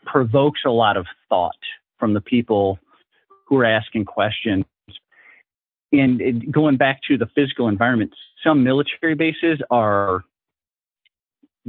provokes 0.05 0.61
a 0.65 0.71
lot 0.71 0.97
of 0.97 1.05
thought 1.29 1.55
from 1.99 2.13
the 2.13 2.21
people 2.21 2.79
who 3.45 3.57
are 3.57 3.65
asking 3.65 4.05
questions. 4.05 4.65
And 5.91 6.21
it, 6.21 6.51
going 6.51 6.77
back 6.77 7.01
to 7.07 7.17
the 7.17 7.27
physical 7.35 7.67
environment, 7.67 8.13
some 8.43 8.63
military 8.63 9.15
bases 9.15 9.59
are 9.69 10.23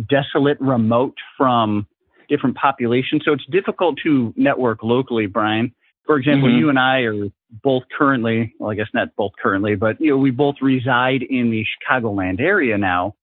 desolate, 0.08 0.60
remote 0.60 1.14
from 1.36 1.86
different 2.28 2.56
populations. 2.56 3.22
So 3.24 3.32
it's 3.32 3.46
difficult 3.46 3.98
to 4.04 4.32
network 4.36 4.82
locally, 4.82 5.26
Brian. 5.26 5.72
For 6.08 6.16
example, 6.16 6.48
mm-hmm. 6.48 6.58
you 6.58 6.68
and 6.70 6.78
I 6.78 7.00
are 7.00 7.28
both 7.62 7.82
currently, 7.96 8.54
well, 8.58 8.70
I 8.70 8.74
guess 8.74 8.86
not 8.94 9.14
both 9.14 9.32
currently, 9.42 9.74
but 9.74 10.00
you 10.00 10.12
know, 10.12 10.16
we 10.16 10.30
both 10.30 10.54
reside 10.62 11.22
in 11.22 11.50
the 11.50 11.66
Chicagoland 11.66 12.40
area 12.40 12.78
now. 12.78 13.14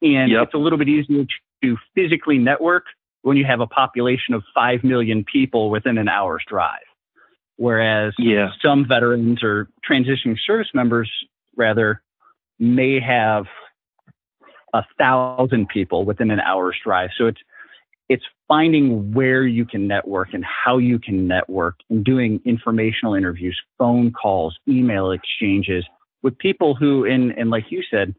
And 0.00 0.32
yep. 0.32 0.44
it's 0.44 0.54
a 0.54 0.56
little 0.58 0.78
bit 0.78 0.88
easier 0.88 1.26
to 1.62 1.76
physically 1.94 2.38
network 2.38 2.84
when 3.20 3.36
you 3.36 3.44
have 3.44 3.60
a 3.60 3.66
population 3.66 4.32
of 4.32 4.42
5 4.54 4.82
million 4.82 5.26
people 5.30 5.68
within 5.68 5.98
an 5.98 6.08
hour's 6.08 6.42
drive. 6.48 6.86
Whereas 7.56 8.14
yeah. 8.18 8.48
some 8.62 8.88
veterans 8.88 9.42
or 9.42 9.68
transitioning 9.86 10.38
service 10.46 10.68
members, 10.72 11.10
rather, 11.54 12.00
may 12.58 12.98
have 12.98 13.44
a 14.72 14.84
thousand 14.96 15.68
people 15.68 16.06
within 16.06 16.30
an 16.30 16.40
hour's 16.40 16.76
drive. 16.82 17.10
So 17.18 17.26
it's 17.26 17.40
it's 18.08 18.24
finding 18.48 19.12
where 19.12 19.44
you 19.44 19.64
can 19.64 19.86
network 19.86 20.32
and 20.32 20.44
how 20.44 20.78
you 20.78 20.98
can 20.98 21.26
network 21.26 21.76
and 21.90 22.04
doing 22.04 22.40
informational 22.44 23.14
interviews, 23.14 23.60
phone 23.78 24.12
calls, 24.12 24.58
email 24.68 25.10
exchanges 25.10 25.84
with 26.22 26.38
people 26.38 26.74
who, 26.74 27.04
in 27.04 27.32
and 27.32 27.50
like 27.50 27.70
you 27.70 27.82
said, 27.90 28.14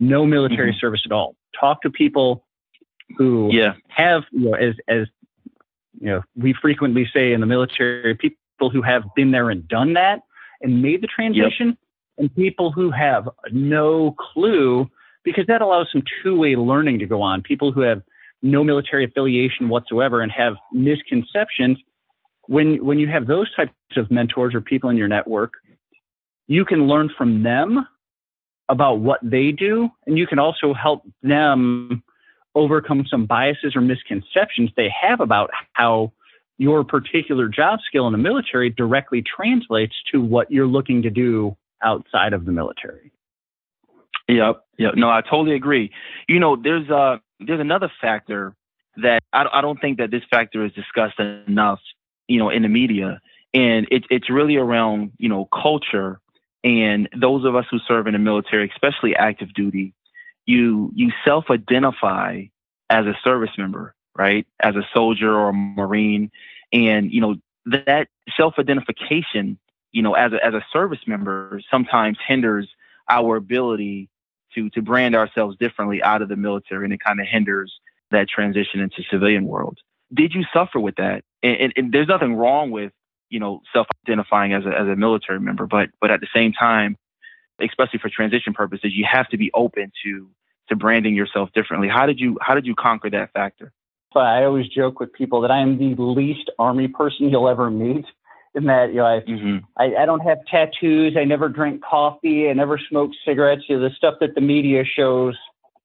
no 0.00 0.24
military 0.24 0.70
mm-hmm. 0.70 0.78
service 0.78 1.02
at 1.04 1.12
all. 1.12 1.34
Talk 1.58 1.82
to 1.82 1.90
people 1.90 2.44
who 3.16 3.50
yeah. 3.52 3.74
have, 3.88 4.22
you 4.30 4.50
know, 4.50 4.54
as 4.54 4.74
as 4.86 5.06
you 6.00 6.06
know, 6.06 6.22
we 6.36 6.52
frequently 6.52 7.08
say 7.12 7.32
in 7.32 7.40
the 7.40 7.46
military, 7.46 8.14
people 8.14 8.70
who 8.70 8.82
have 8.82 9.02
been 9.16 9.32
there 9.32 9.50
and 9.50 9.66
done 9.66 9.94
that 9.94 10.20
and 10.60 10.82
made 10.82 11.02
the 11.02 11.08
transition, 11.08 11.68
yep. 11.68 11.76
and 12.18 12.34
people 12.36 12.70
who 12.70 12.90
have 12.90 13.28
no 13.50 14.14
clue, 14.32 14.88
because 15.24 15.46
that 15.46 15.62
allows 15.62 15.88
some 15.90 16.02
two-way 16.22 16.54
learning 16.54 16.98
to 17.00 17.06
go 17.06 17.22
on. 17.22 17.42
People 17.42 17.72
who 17.72 17.80
have 17.80 18.02
no 18.42 18.62
military 18.62 19.04
affiliation 19.04 19.68
whatsoever 19.68 20.20
and 20.20 20.30
have 20.32 20.54
misconceptions. 20.72 21.78
When 22.46 22.84
when 22.84 22.98
you 22.98 23.08
have 23.08 23.26
those 23.26 23.54
types 23.54 23.72
of 23.96 24.10
mentors 24.10 24.54
or 24.54 24.60
people 24.60 24.90
in 24.90 24.96
your 24.96 25.08
network, 25.08 25.52
you 26.46 26.64
can 26.64 26.86
learn 26.86 27.10
from 27.16 27.42
them 27.42 27.86
about 28.68 29.00
what 29.00 29.20
they 29.22 29.52
do, 29.52 29.88
and 30.06 30.18
you 30.18 30.26
can 30.26 30.38
also 30.38 30.74
help 30.74 31.02
them 31.22 32.02
overcome 32.54 33.06
some 33.08 33.26
biases 33.26 33.76
or 33.76 33.80
misconceptions 33.80 34.70
they 34.76 34.92
have 35.00 35.20
about 35.20 35.50
how 35.74 36.12
your 36.58 36.84
particular 36.84 37.48
job 37.48 37.78
skill 37.86 38.06
in 38.06 38.12
the 38.12 38.18
military 38.18 38.68
directly 38.68 39.22
translates 39.22 39.94
to 40.12 40.20
what 40.20 40.50
you're 40.50 40.66
looking 40.66 41.02
to 41.02 41.10
do 41.10 41.56
outside 41.82 42.32
of 42.32 42.44
the 42.44 42.52
military. 42.52 43.12
Yep. 44.28 44.64
Yep. 44.78 44.94
No, 44.96 45.08
I 45.08 45.22
totally 45.22 45.54
agree. 45.54 45.90
You 46.28 46.40
know, 46.40 46.56
there's 46.56 46.90
uh 46.90 47.18
there's 47.40 47.60
another 47.60 47.90
factor 48.00 48.54
that 48.96 49.22
I, 49.32 49.46
I 49.52 49.60
don't 49.60 49.80
think 49.80 49.98
that 49.98 50.10
this 50.10 50.22
factor 50.30 50.64
is 50.64 50.72
discussed 50.72 51.18
enough, 51.18 51.80
you 52.26 52.38
know, 52.38 52.50
in 52.50 52.62
the 52.62 52.68
media, 52.68 53.20
and 53.54 53.86
it's 53.90 54.06
it's 54.10 54.30
really 54.30 54.56
around 54.56 55.12
you 55.18 55.28
know 55.28 55.46
culture. 55.46 56.20
And 56.64 57.08
those 57.16 57.44
of 57.44 57.54
us 57.54 57.66
who 57.70 57.78
serve 57.78 58.08
in 58.08 58.14
the 58.14 58.18
military, 58.18 58.68
especially 58.68 59.14
active 59.14 59.54
duty, 59.54 59.94
you 60.46 60.90
you 60.94 61.12
self-identify 61.24 62.44
as 62.90 63.06
a 63.06 63.16
service 63.22 63.50
member, 63.56 63.94
right? 64.16 64.46
As 64.60 64.74
a 64.74 64.86
soldier 64.92 65.32
or 65.32 65.50
a 65.50 65.52
marine, 65.52 66.30
and 66.72 67.12
you 67.12 67.20
know 67.20 67.36
that 67.66 68.08
self-identification, 68.36 69.58
you 69.92 70.02
know, 70.02 70.14
as 70.14 70.32
a 70.32 70.44
as 70.44 70.54
a 70.54 70.64
service 70.72 71.00
member, 71.06 71.60
sometimes 71.70 72.18
hinders 72.26 72.68
our 73.08 73.36
ability 73.36 74.08
to 74.58 74.70
to 74.70 74.82
brand 74.82 75.14
ourselves 75.14 75.56
differently 75.58 76.02
out 76.02 76.22
of 76.22 76.28
the 76.28 76.36
military, 76.36 76.84
and 76.84 76.92
it 76.92 77.00
kind 77.00 77.20
of 77.20 77.26
hinders 77.26 77.72
that 78.10 78.28
transition 78.28 78.80
into 78.80 79.02
civilian 79.10 79.44
world. 79.44 79.78
Did 80.12 80.34
you 80.34 80.44
suffer 80.52 80.80
with 80.80 80.96
that? 80.96 81.22
And, 81.42 81.56
and, 81.60 81.72
and 81.76 81.92
there's 81.92 82.08
nothing 82.08 82.34
wrong 82.34 82.70
with 82.70 82.92
you 83.30 83.40
know, 83.40 83.60
self-identifying 83.72 84.52
as 84.52 84.64
a, 84.64 84.70
as 84.70 84.88
a 84.88 84.96
military 84.96 85.40
member. 85.40 85.66
But 85.66 85.90
but 86.00 86.10
at 86.10 86.20
the 86.20 86.28
same 86.34 86.52
time, 86.52 86.96
especially 87.60 87.98
for 87.98 88.08
transition 88.08 88.54
purposes, 88.54 88.92
you 88.94 89.06
have 89.10 89.28
to 89.28 89.36
be 89.36 89.50
open 89.54 89.92
to 90.04 90.30
to 90.68 90.76
branding 90.76 91.14
yourself 91.14 91.50
differently. 91.54 91.88
How 91.88 92.06
did 92.06 92.20
you 92.20 92.38
how 92.40 92.54
did 92.54 92.66
you 92.66 92.74
conquer 92.74 93.10
that 93.10 93.32
factor? 93.32 93.72
So 94.14 94.20
I 94.20 94.44
always 94.44 94.68
joke 94.68 95.00
with 95.00 95.12
people 95.12 95.42
that 95.42 95.50
I 95.50 95.60
am 95.60 95.78
the 95.78 95.94
least 96.00 96.50
army 96.58 96.88
person 96.88 97.28
you'll 97.28 97.48
ever 97.48 97.70
meet. 97.70 98.06
In 98.58 98.64
that, 98.64 98.88
you 98.88 98.96
know, 98.96 99.06
I, 99.06 99.20
mm-hmm. 99.20 99.58
I, 99.76 100.02
I 100.02 100.04
don't 100.04 100.20
have 100.20 100.38
tattoos. 100.50 101.16
I 101.16 101.22
never 101.22 101.48
drink 101.48 101.80
coffee. 101.82 102.50
I 102.50 102.52
never 102.54 102.76
smoke 102.88 103.12
cigarettes. 103.24 103.62
You 103.68 103.78
know, 103.78 103.88
the 103.88 103.94
stuff 103.94 104.14
that 104.20 104.34
the 104.34 104.40
media 104.40 104.82
shows 104.84 105.36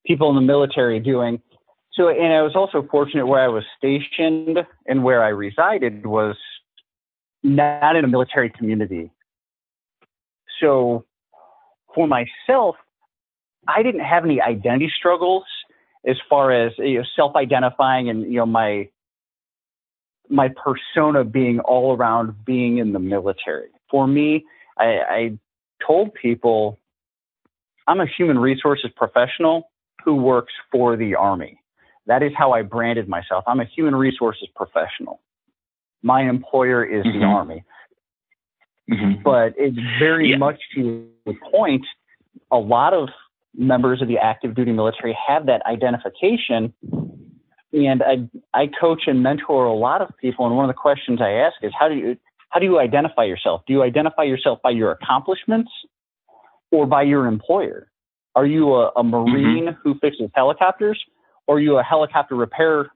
people 0.07 0.29
in 0.29 0.35
the 0.35 0.41
military 0.41 0.99
doing. 0.99 1.39
So, 1.93 2.09
and 2.09 2.33
I 2.33 2.41
was 2.41 2.55
also 2.55 2.87
fortunate 2.89 3.27
where 3.27 3.41
I 3.41 3.47
was 3.47 3.63
stationed 3.77 4.65
and 4.87 5.03
where 5.03 5.23
I 5.23 5.29
resided 5.29 6.07
was 6.07 6.35
not 7.43 7.95
in 7.95 8.03
a 8.03 8.07
military 8.07 8.49
community. 8.49 9.11
So 10.59 11.05
for 11.93 12.07
myself, 12.07 12.75
I 13.67 13.83
didn't 13.83 14.01
have 14.01 14.25
any 14.25 14.41
identity 14.41 14.91
struggles 14.97 15.43
as 16.07 16.17
far 16.27 16.51
as 16.51 16.73
you 16.79 16.99
know, 16.99 17.05
self-identifying 17.15 18.09
and 18.09 18.23
you 18.23 18.39
know 18.39 18.45
my 18.45 18.89
my 20.29 20.49
persona 20.49 21.23
being 21.23 21.59
all 21.61 21.95
around 21.95 22.45
being 22.45 22.77
in 22.77 22.93
the 22.93 22.99
military. 22.99 23.67
For 23.89 24.07
me, 24.07 24.45
I, 24.77 24.85
I 24.85 25.39
told 25.85 26.13
people 26.13 26.79
I'm 27.87 27.99
a 27.99 28.07
human 28.07 28.39
resources 28.39 28.91
professional 28.95 29.69
who 30.03 30.15
works 30.15 30.53
for 30.71 30.95
the 30.95 31.15
Army. 31.15 31.59
That 32.07 32.23
is 32.23 32.31
how 32.37 32.51
I 32.51 32.61
branded 32.61 33.07
myself. 33.07 33.43
I'm 33.47 33.59
a 33.59 33.65
human 33.65 33.95
resources 33.95 34.47
professional 34.55 35.19
my 36.03 36.21
employer 36.21 36.83
is 36.83 37.03
mm-hmm. 37.05 37.19
the 37.19 37.25
Army. 37.25 37.63
Mm-hmm. 38.91 39.23
But 39.23 39.53
it's 39.57 39.79
very 39.97 40.31
yeah. 40.31 40.37
much 40.37 40.59
to 40.75 41.07
the 41.25 41.33
point, 41.49 41.85
a 42.51 42.57
lot 42.57 42.93
of 42.93 43.09
members 43.55 44.01
of 44.01 44.09
the 44.09 44.17
active 44.17 44.53
duty 44.53 44.73
military 44.73 45.17
have 45.27 45.45
that 45.45 45.65
identification. 45.65 46.73
And 47.73 48.03
I, 48.03 48.29
I 48.53 48.67
coach 48.67 49.03
and 49.07 49.23
mentor 49.23 49.65
a 49.65 49.73
lot 49.73 50.01
of 50.01 50.09
people. 50.21 50.45
And 50.45 50.55
one 50.55 50.65
of 50.65 50.69
the 50.69 50.79
questions 50.79 51.19
I 51.21 51.31
ask 51.31 51.55
is 51.63 51.71
how 51.77 51.89
do 51.89 51.95
you, 51.95 52.17
how 52.49 52.59
do 52.59 52.65
you 52.65 52.79
identify 52.79 53.23
yourself? 53.23 53.63
Do 53.65 53.73
you 53.73 53.81
identify 53.81 54.23
yourself 54.23 54.59
by 54.63 54.69
your 54.69 54.91
accomplishments 54.91 55.71
or 56.71 56.85
by 56.85 57.01
your 57.01 57.25
employer? 57.25 57.89
Are 58.35 58.45
you 58.45 58.73
a, 58.75 58.91
a 58.95 59.03
Marine 59.03 59.65
mm-hmm. 59.65 59.81
who 59.83 59.97
fixes 59.99 60.29
helicopters 60.35 61.03
or 61.47 61.57
are 61.57 61.59
you 61.59 61.77
a 61.77 61.83
helicopter 61.83 62.35
repairman 62.35 62.89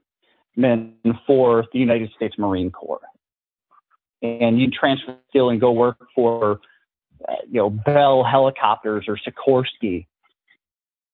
for 1.25 1.65
the 1.73 1.79
United 1.79 2.11
States 2.15 2.35
Marine 2.37 2.71
Corps. 2.71 3.01
And 4.21 4.59
you 4.59 4.71
transfer 4.71 5.15
skill 5.29 5.49
and 5.49 5.61
go 5.61 5.71
work 5.71 5.97
for, 6.15 6.59
uh, 7.27 7.33
you 7.47 7.59
know, 7.59 7.69
Bell 7.69 8.23
Helicopters 8.23 9.05
or 9.07 9.17
Sikorsky. 9.17 10.07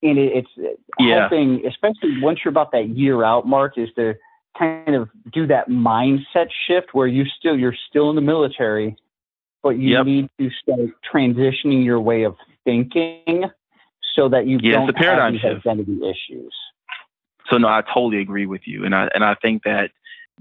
And 0.03 0.17
it, 0.17 0.45
it's 0.57 0.79
yeah. 0.99 1.21
helping, 1.21 1.65
especially 1.65 2.21
once 2.21 2.39
you're 2.43 2.51
about 2.51 2.71
that 2.73 2.89
year 2.89 3.23
out 3.23 3.47
mark, 3.47 3.77
is 3.77 3.89
to 3.95 4.15
kind 4.57 4.95
of 4.95 5.09
do 5.31 5.47
that 5.47 5.69
mindset 5.69 6.47
shift 6.67 6.93
where 6.93 7.07
you 7.07 7.25
still 7.25 7.57
you're 7.57 7.75
still 7.89 8.09
in 8.09 8.15
the 8.15 8.21
military, 8.21 8.95
but 9.63 9.71
you 9.71 9.97
yep. 9.97 10.05
need 10.05 10.29
to 10.39 10.49
start 10.61 10.89
transitioning 11.11 11.83
your 11.83 11.99
way 11.99 12.23
of 12.23 12.35
thinking 12.63 13.45
so 14.15 14.29
that 14.29 14.45
you 14.45 14.59
yeah, 14.61 14.73
don't 14.73 14.97
have 14.97 15.31
these 15.31 15.41
shift. 15.41 15.65
identity 15.65 15.99
issues. 16.03 16.53
So 17.49 17.57
no, 17.57 17.67
I 17.67 17.81
totally 17.81 18.21
agree 18.21 18.45
with 18.45 18.61
you, 18.65 18.85
and 18.85 18.95
I 18.95 19.09
and 19.13 19.23
I 19.23 19.35
think 19.35 19.63
that 19.63 19.91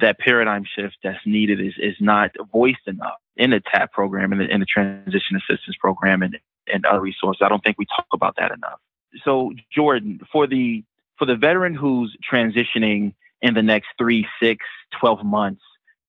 that 0.01 0.19
paradigm 0.19 0.65
shift 0.77 0.97
that's 1.03 1.19
needed 1.27 1.61
is 1.61 1.75
is 1.79 1.97
not 2.01 2.31
voiced 2.53 2.87
enough 2.87 3.19
in 3.37 3.51
the 3.51 3.61
TAP 3.73 3.93
program 3.93 4.33
and 4.33 4.41
the, 4.41 4.49
in 4.49 4.61
the 4.61 4.67
transition 4.67 5.37
assistance 5.37 5.77
program 5.81 6.23
and 6.23 6.39
and 6.73 6.85
other 6.87 7.01
resources. 7.01 7.41
I 7.45 7.49
don't 7.49 7.63
think 7.63 7.79
we 7.79 7.87
talk 7.87 8.07
about 8.13 8.37
that 8.37 8.53
enough. 8.53 8.79
So 9.25 9.53
Jordan, 9.75 10.21
for 10.31 10.47
the 10.47 10.85
for 11.19 11.27
the 11.27 11.37
veteran 11.37 11.75
who's 11.75 12.17
transitioning 12.31 13.15
in 13.41 13.55
the 13.55 13.63
next 13.63 13.89
three, 13.99 14.27
six, 14.41 14.65
12 15.01 15.25
months, 15.25 15.63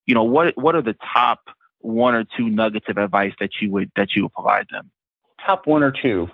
you 0.06 0.14
know, 0.14 0.24
what 0.24 0.56
what 0.56 0.74
are 0.74 0.82
the 0.82 0.96
top 1.12 1.40
one 1.80 2.14
or 2.14 2.24
two 2.36 2.48
nuggets 2.48 2.86
of 2.88 2.98
advice 2.98 3.32
that 3.40 3.50
you 3.60 3.70
would 3.70 3.90
that 3.96 4.14
you 4.14 4.22
would 4.24 4.32
provide 4.32 4.66
them? 4.70 4.90
Top 5.44 5.66
one 5.66 5.82
or 5.82 5.92
two. 5.92 6.28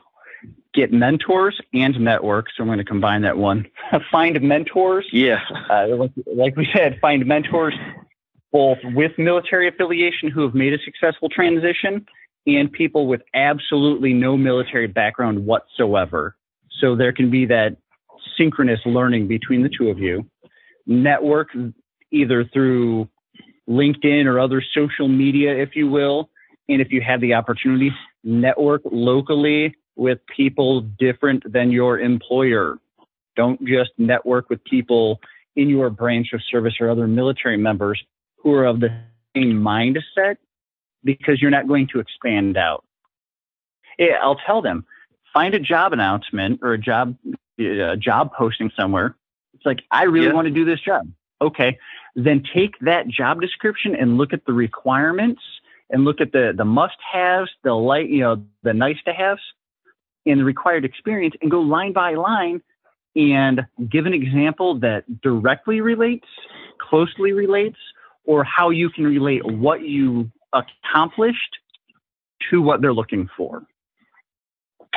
Get 0.72 0.92
mentors 0.92 1.60
and 1.74 1.98
networks. 1.98 2.52
So 2.56 2.62
I'm 2.62 2.68
going 2.68 2.78
to 2.78 2.84
combine 2.84 3.22
that 3.22 3.36
one. 3.36 3.66
find 4.12 4.40
mentors. 4.40 5.06
Yeah. 5.12 5.40
Uh, 5.68 5.88
like, 5.88 6.12
like 6.26 6.56
we 6.56 6.68
said, 6.72 6.98
find 7.00 7.26
mentors 7.26 7.74
both 8.52 8.78
with 8.84 9.12
military 9.18 9.68
affiliation 9.68 10.30
who 10.30 10.42
have 10.42 10.54
made 10.54 10.72
a 10.72 10.78
successful 10.84 11.28
transition 11.28 12.06
and 12.46 12.70
people 12.70 13.06
with 13.06 13.22
absolutely 13.34 14.12
no 14.12 14.36
military 14.36 14.86
background 14.86 15.44
whatsoever. 15.44 16.36
So 16.80 16.96
there 16.96 17.12
can 17.12 17.30
be 17.30 17.46
that 17.46 17.76
synchronous 18.36 18.80
learning 18.84 19.28
between 19.28 19.62
the 19.62 19.68
two 19.68 19.88
of 19.88 19.98
you. 19.98 20.26
Network 20.86 21.48
either 22.10 22.44
through 22.44 23.08
LinkedIn 23.68 24.26
or 24.26 24.40
other 24.40 24.62
social 24.74 25.08
media, 25.08 25.56
if 25.56 25.76
you 25.76 25.88
will. 25.88 26.30
And 26.68 26.80
if 26.80 26.90
you 26.90 27.00
have 27.00 27.20
the 27.20 27.34
opportunity, 27.34 27.92
network 28.24 28.82
locally 28.84 29.76
with 29.96 30.18
people 30.34 30.80
different 30.80 31.42
than 31.52 31.70
your 31.70 31.98
employer. 31.98 32.78
Don't 33.36 33.64
just 33.64 33.90
network 33.98 34.50
with 34.50 34.62
people 34.64 35.20
in 35.56 35.68
your 35.68 35.90
branch 35.90 36.28
of 36.32 36.40
service 36.50 36.74
or 36.80 36.90
other 36.90 37.06
military 37.06 37.56
members 37.56 38.02
who 38.38 38.52
are 38.54 38.64
of 38.64 38.80
the 38.80 38.88
same 39.36 39.60
mindset 39.60 40.36
because 41.04 41.40
you're 41.40 41.50
not 41.50 41.68
going 41.68 41.88
to 41.92 42.00
expand 42.00 42.56
out. 42.56 42.84
I'll 44.22 44.40
tell 44.46 44.62
them 44.62 44.84
find 45.32 45.54
a 45.54 45.60
job 45.60 45.92
announcement 45.92 46.60
or 46.62 46.72
a 46.72 46.78
job 46.78 47.16
a 47.58 47.96
job 47.96 48.32
posting 48.36 48.70
somewhere. 48.76 49.16
It's 49.54 49.66
like 49.66 49.82
I 49.90 50.04
really 50.04 50.28
yeah. 50.28 50.32
want 50.32 50.46
to 50.46 50.54
do 50.54 50.64
this 50.64 50.80
job. 50.80 51.06
Okay, 51.42 51.78
then 52.14 52.42
take 52.54 52.78
that 52.80 53.08
job 53.08 53.40
description 53.40 53.94
and 53.94 54.18
look 54.18 54.32
at 54.32 54.44
the 54.46 54.52
requirements 54.52 55.42
and 55.90 56.04
look 56.04 56.20
at 56.20 56.32
the 56.32 56.52
the 56.56 56.64
must 56.64 56.96
haves, 57.12 57.50
the 57.64 57.74
light, 57.74 58.08
you 58.08 58.20
know, 58.20 58.42
the 58.62 58.72
nice 58.72 58.98
to 59.06 59.12
haves, 59.12 59.42
and 60.26 60.40
the 60.40 60.44
required 60.44 60.84
experience, 60.84 61.34
and 61.42 61.50
go 61.50 61.60
line 61.60 61.92
by 61.92 62.14
line 62.14 62.62
and 63.16 63.66
give 63.90 64.06
an 64.06 64.14
example 64.14 64.78
that 64.78 65.20
directly 65.20 65.80
relates, 65.80 66.26
closely 66.78 67.32
relates, 67.32 67.78
or 68.24 68.44
how 68.44 68.70
you 68.70 68.88
can 68.88 69.04
relate 69.04 69.44
what 69.44 69.82
you 69.82 70.30
accomplished 70.52 71.56
to 72.50 72.62
what 72.62 72.80
they're 72.80 72.94
looking 72.94 73.28
for. 73.36 73.62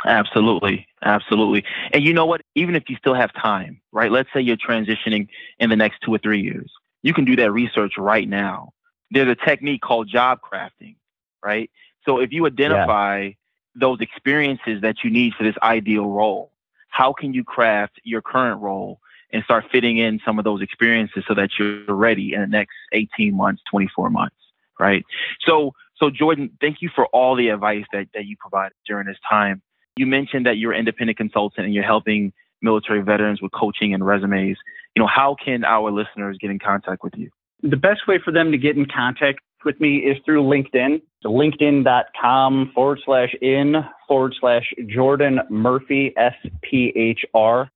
Absolutely. 0.05 0.87
Absolutely. 1.03 1.63
And 1.91 2.03
you 2.03 2.13
know 2.13 2.25
what? 2.25 2.41
Even 2.55 2.75
if 2.75 2.89
you 2.89 2.95
still 2.97 3.13
have 3.13 3.33
time, 3.33 3.81
right? 3.91 4.11
Let's 4.11 4.29
say 4.33 4.41
you're 4.41 4.57
transitioning 4.57 5.27
in 5.59 5.69
the 5.69 5.75
next 5.75 5.99
two 6.01 6.13
or 6.13 6.17
three 6.17 6.41
years. 6.41 6.71
You 7.01 7.13
can 7.13 7.25
do 7.25 7.35
that 7.37 7.51
research 7.51 7.93
right 7.97 8.27
now. 8.27 8.71
There's 9.11 9.29
a 9.29 9.35
technique 9.35 9.81
called 9.81 10.07
job 10.07 10.39
crafting, 10.41 10.95
right? 11.43 11.69
So 12.05 12.19
if 12.19 12.31
you 12.31 12.45
identify 12.45 13.21
yeah. 13.21 13.31
those 13.75 13.99
experiences 14.01 14.81
that 14.81 15.03
you 15.03 15.09
need 15.09 15.33
for 15.33 15.43
this 15.43 15.55
ideal 15.61 16.07
role, 16.07 16.51
how 16.89 17.13
can 17.13 17.33
you 17.33 17.43
craft 17.43 17.99
your 18.03 18.21
current 18.21 18.61
role 18.61 18.99
and 19.31 19.43
start 19.43 19.65
fitting 19.71 19.97
in 19.97 20.19
some 20.25 20.37
of 20.37 20.45
those 20.45 20.61
experiences 20.61 21.23
so 21.27 21.33
that 21.33 21.49
you're 21.57 21.83
ready 21.93 22.33
in 22.33 22.41
the 22.41 22.47
next 22.47 22.75
18 22.93 23.35
months, 23.35 23.61
24 23.69 24.09
months? 24.09 24.35
right? 24.79 25.05
So, 25.45 25.73
so 25.95 26.09
Jordan, 26.09 26.51
thank 26.59 26.81
you 26.81 26.89
for 26.93 27.05
all 27.07 27.35
the 27.35 27.49
advice 27.49 27.85
that, 27.93 28.07
that 28.13 28.25
you 28.25 28.35
provided 28.37 28.73
during 28.87 29.07
this 29.07 29.17
time. 29.29 29.61
You 29.95 30.07
mentioned 30.07 30.45
that 30.45 30.57
you're 30.57 30.71
an 30.71 30.79
independent 30.79 31.17
consultant 31.17 31.65
and 31.65 31.73
you're 31.73 31.83
helping 31.83 32.33
military 32.61 33.01
veterans 33.01 33.41
with 33.41 33.51
coaching 33.51 33.93
and 33.93 34.05
resumes. 34.05 34.57
You 34.95 35.01
know, 35.01 35.07
how 35.07 35.35
can 35.43 35.63
our 35.63 35.91
listeners 35.91 36.37
get 36.39 36.49
in 36.49 36.59
contact 36.59 37.03
with 37.03 37.13
you? 37.15 37.29
The 37.61 37.77
best 37.77 38.07
way 38.07 38.19
for 38.23 38.31
them 38.31 38.51
to 38.51 38.57
get 38.57 38.77
in 38.77 38.85
contact 38.85 39.39
with 39.63 39.79
me 39.79 39.97
is 39.97 40.17
through 40.25 40.43
LinkedIn. 40.43 41.01
So 41.21 41.29
LinkedIn.com 41.29 42.71
forward 42.73 42.99
slash 43.05 43.33
in 43.41 43.75
forward 44.07 44.35
slash 44.39 44.73
Jordan 44.87 45.39
Murphy, 45.49 46.13
S 46.17 46.33
P 46.61 46.91
H 46.95 47.23
R. 47.33 47.69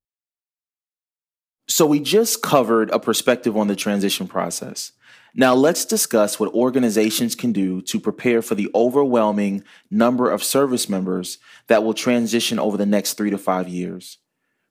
So 1.70 1.86
we 1.86 2.00
just 2.00 2.42
covered 2.42 2.90
a 2.92 3.00
perspective 3.00 3.56
on 3.56 3.68
the 3.68 3.76
transition 3.76 4.28
process. 4.28 4.94
Now, 5.40 5.54
let's 5.54 5.86
discuss 5.86 6.40
what 6.40 6.52
organizations 6.56 7.36
can 7.36 7.52
do 7.52 7.84
to 7.84 8.00
prepare 8.00 8.42
for 8.42 8.56
the 8.56 8.72
overwhelming 8.74 9.64
number 9.92 10.32
of 10.32 10.44
service 10.44 10.90
members 10.90 11.38
that 11.68 11.84
will 11.84 11.94
transition 11.94 12.58
over 12.58 12.76
the 12.76 12.88
next 12.88 13.14
three 13.14 13.30
to 13.30 13.38
five 13.38 13.70
years. 13.70 14.18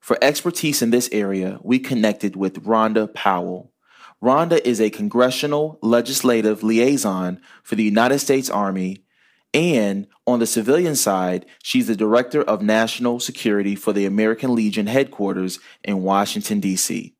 For 0.00 0.18
expertise 0.20 0.83
in 0.83 0.90
this 0.90 1.09
area, 1.12 1.61
we 1.62 1.79
connected 1.79 2.35
with 2.35 2.64
Rhonda 2.64 3.14
Powell. 3.14 3.72
Rhonda 4.20 4.61
is 4.64 4.81
a 4.81 4.90
congressional 4.90 5.79
legislative 5.83 6.64
liaison 6.64 7.40
for 7.62 7.76
the 7.76 7.85
United 7.85 8.18
States 8.18 8.50
Army, 8.50 9.05
and 9.55 10.09
on 10.26 10.40
the 10.40 10.48
civilian 10.48 10.96
side, 10.96 11.46
she's 11.62 11.87
the 11.87 11.94
Director 11.94 12.42
of 12.42 12.61
National 12.61 13.20
Security 13.20 13.76
for 13.76 13.92
the 13.92 14.05
American 14.05 14.52
Legion 14.52 14.88
headquarters 14.88 15.61
in 15.85 16.02
Washington, 16.02 16.59
D.C. 16.59 17.14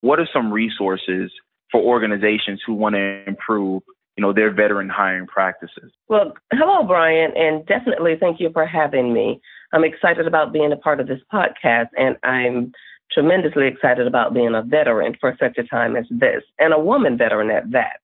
What 0.00 0.20
are 0.20 0.28
some 0.32 0.52
resources 0.52 1.32
for 1.70 1.80
organizations 1.80 2.62
who 2.66 2.74
want 2.74 2.94
to 2.94 3.24
improve 3.26 3.82
you 4.16 4.22
know 4.22 4.32
their 4.32 4.50
veteran 4.50 4.88
hiring 4.88 5.26
practices. 5.26 5.92
Well 6.08 6.34
hello 6.52 6.82
brian 6.82 7.36
and 7.36 7.64
definitely 7.66 8.16
thank 8.18 8.40
you 8.40 8.50
for 8.52 8.66
having 8.66 9.12
me. 9.12 9.40
I'm 9.72 9.84
excited 9.84 10.26
about 10.26 10.52
being 10.52 10.72
a 10.72 10.76
part 10.76 11.00
of 11.00 11.06
this 11.06 11.20
podcast 11.32 11.88
and 11.96 12.16
i'm 12.24 12.72
tremendously 13.12 13.66
excited 13.66 14.06
about 14.06 14.34
being 14.34 14.54
a 14.54 14.62
veteran 14.62 15.16
for 15.18 15.34
such 15.40 15.56
a 15.56 15.62
time 15.62 15.96
as 15.96 16.04
this 16.10 16.42
and 16.58 16.74
a 16.74 16.78
woman 16.78 17.16
veteran 17.16 17.50
at 17.50 17.70
that. 17.70 18.00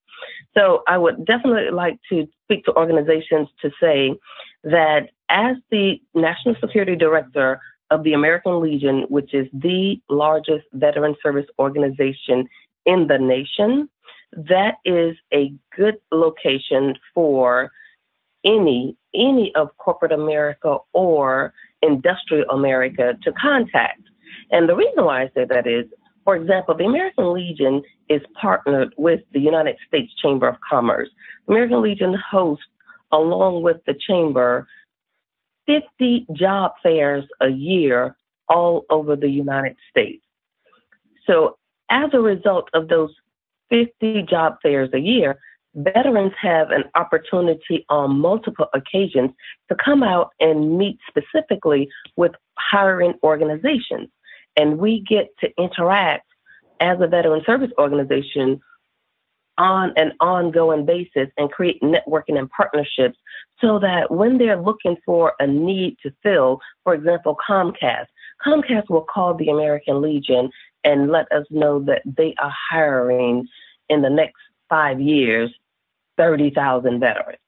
So 0.57 0.83
i 0.87 0.97
would 0.97 1.25
definitely 1.25 1.71
like 1.73 1.99
to 2.11 2.29
speak 2.45 2.65
to 2.67 2.77
organizations 2.77 3.49
to 3.63 3.71
say 3.81 4.15
that 4.63 5.11
as 5.29 5.57
the 5.71 6.01
national 6.15 6.55
security 6.61 6.97
director 6.97 7.61
of 7.91 8.03
the 8.03 8.13
American 8.13 8.61
Legion, 8.61 9.05
which 9.09 9.35
is 9.35 9.47
the 9.53 10.01
largest 10.09 10.65
veteran 10.73 11.15
service 11.23 11.47
organization 11.59 12.49
in 12.87 13.07
the 13.07 13.19
nation, 13.19 13.89
that 14.33 14.77
is 14.85 15.17
a 15.33 15.53
good 15.77 15.97
location 16.11 16.95
for 17.15 17.71
any 18.45 18.97
any 19.15 19.53
of 19.55 19.77
corporate 19.79 20.13
America 20.13 20.77
or 20.93 21.55
industrial 21.83 22.49
America 22.51 23.15
to 23.23 23.33
contact. 23.33 24.03
And 24.51 24.69
the 24.69 24.75
reason 24.75 25.05
why 25.05 25.23
I 25.23 25.31
say 25.35 25.47
that 25.49 25.67
is, 25.67 25.87
for 26.25 26.37
example, 26.37 26.75
the 26.77 26.85
American 26.85 27.33
Legion 27.33 27.83
is 28.09 28.23
partnered 28.41 28.93
with 28.97 29.21
the 29.33 29.41
United 29.41 29.77
States 29.87 30.13
Chamber 30.21 30.49
of 30.49 30.57
Commerce. 30.69 31.09
The 31.47 31.55
American 31.55 31.83
Legion 31.83 32.15
hosts, 32.31 32.65
along 33.13 33.63
with 33.63 33.79
the 33.87 33.95
Chamber, 34.07 34.67
50 35.67 36.27
job 36.33 36.73
fairs 36.83 37.25
a 37.41 37.49
year 37.49 38.17
all 38.49 38.85
over 38.91 39.17
the 39.17 39.29
United 39.29 39.77
States. 39.91 40.23
So 41.27 41.57
as 41.91 42.11
a 42.13 42.21
result 42.21 42.69
of 42.75 42.89
those 42.89 43.11
50 43.71 44.23
job 44.23 44.57
fairs 44.63 44.91
a 44.93 44.99
year, 44.99 45.39
veterans 45.75 46.33
have 46.41 46.71
an 46.71 46.85
opportunity 46.95 47.85
on 47.89 48.19
multiple 48.19 48.67
occasions 48.75 49.31
to 49.69 49.77
come 49.77 50.03
out 50.03 50.31
and 50.41 50.79
meet 50.79 50.99
specifically 51.09 51.89
with 52.17 52.33
hiring 52.57 53.15
organizations. 53.23 54.09
And 54.57 54.79
we 54.79 55.01
get 55.01 55.29
to 55.41 55.51
interact 55.59 56.27
as 56.81 56.99
a 57.01 57.07
veteran 57.07 57.43
service 57.45 57.71
organization 57.79 58.61
on 59.57 59.93
an 59.97 60.13
ongoing 60.21 60.85
basis 60.85 61.29
and 61.39 61.51
create 61.51 61.81
networking 61.81 62.37
and 62.39 62.51
partnerships 62.51 63.17
so 63.61 63.79
that 63.79 64.11
when 64.11 64.39
they're 64.39 64.61
looking 64.61 64.97
for 65.07 65.35
a 65.39 65.47
need 65.47 65.97
to 66.03 66.13
fill, 66.23 66.61
for 66.83 66.95
example, 66.95 67.37
Comcast, 67.49 68.07
Comcast 68.45 68.91
will 68.91 69.07
call 69.09 69.35
the 69.35 69.49
American 69.49 70.03
Legion 70.03 70.51
and 70.85 71.11
let 71.11 71.31
us 71.33 71.47
know 71.51 71.81
that 71.81 72.03
they 72.05 72.35
are 72.39 72.53
hiring 72.71 73.49
in 73.89 74.03
the 74.03 74.11
next 74.11 74.41
five 74.69 75.01
years 75.01 75.53
30,000 76.17 77.01
veterans. 77.01 77.39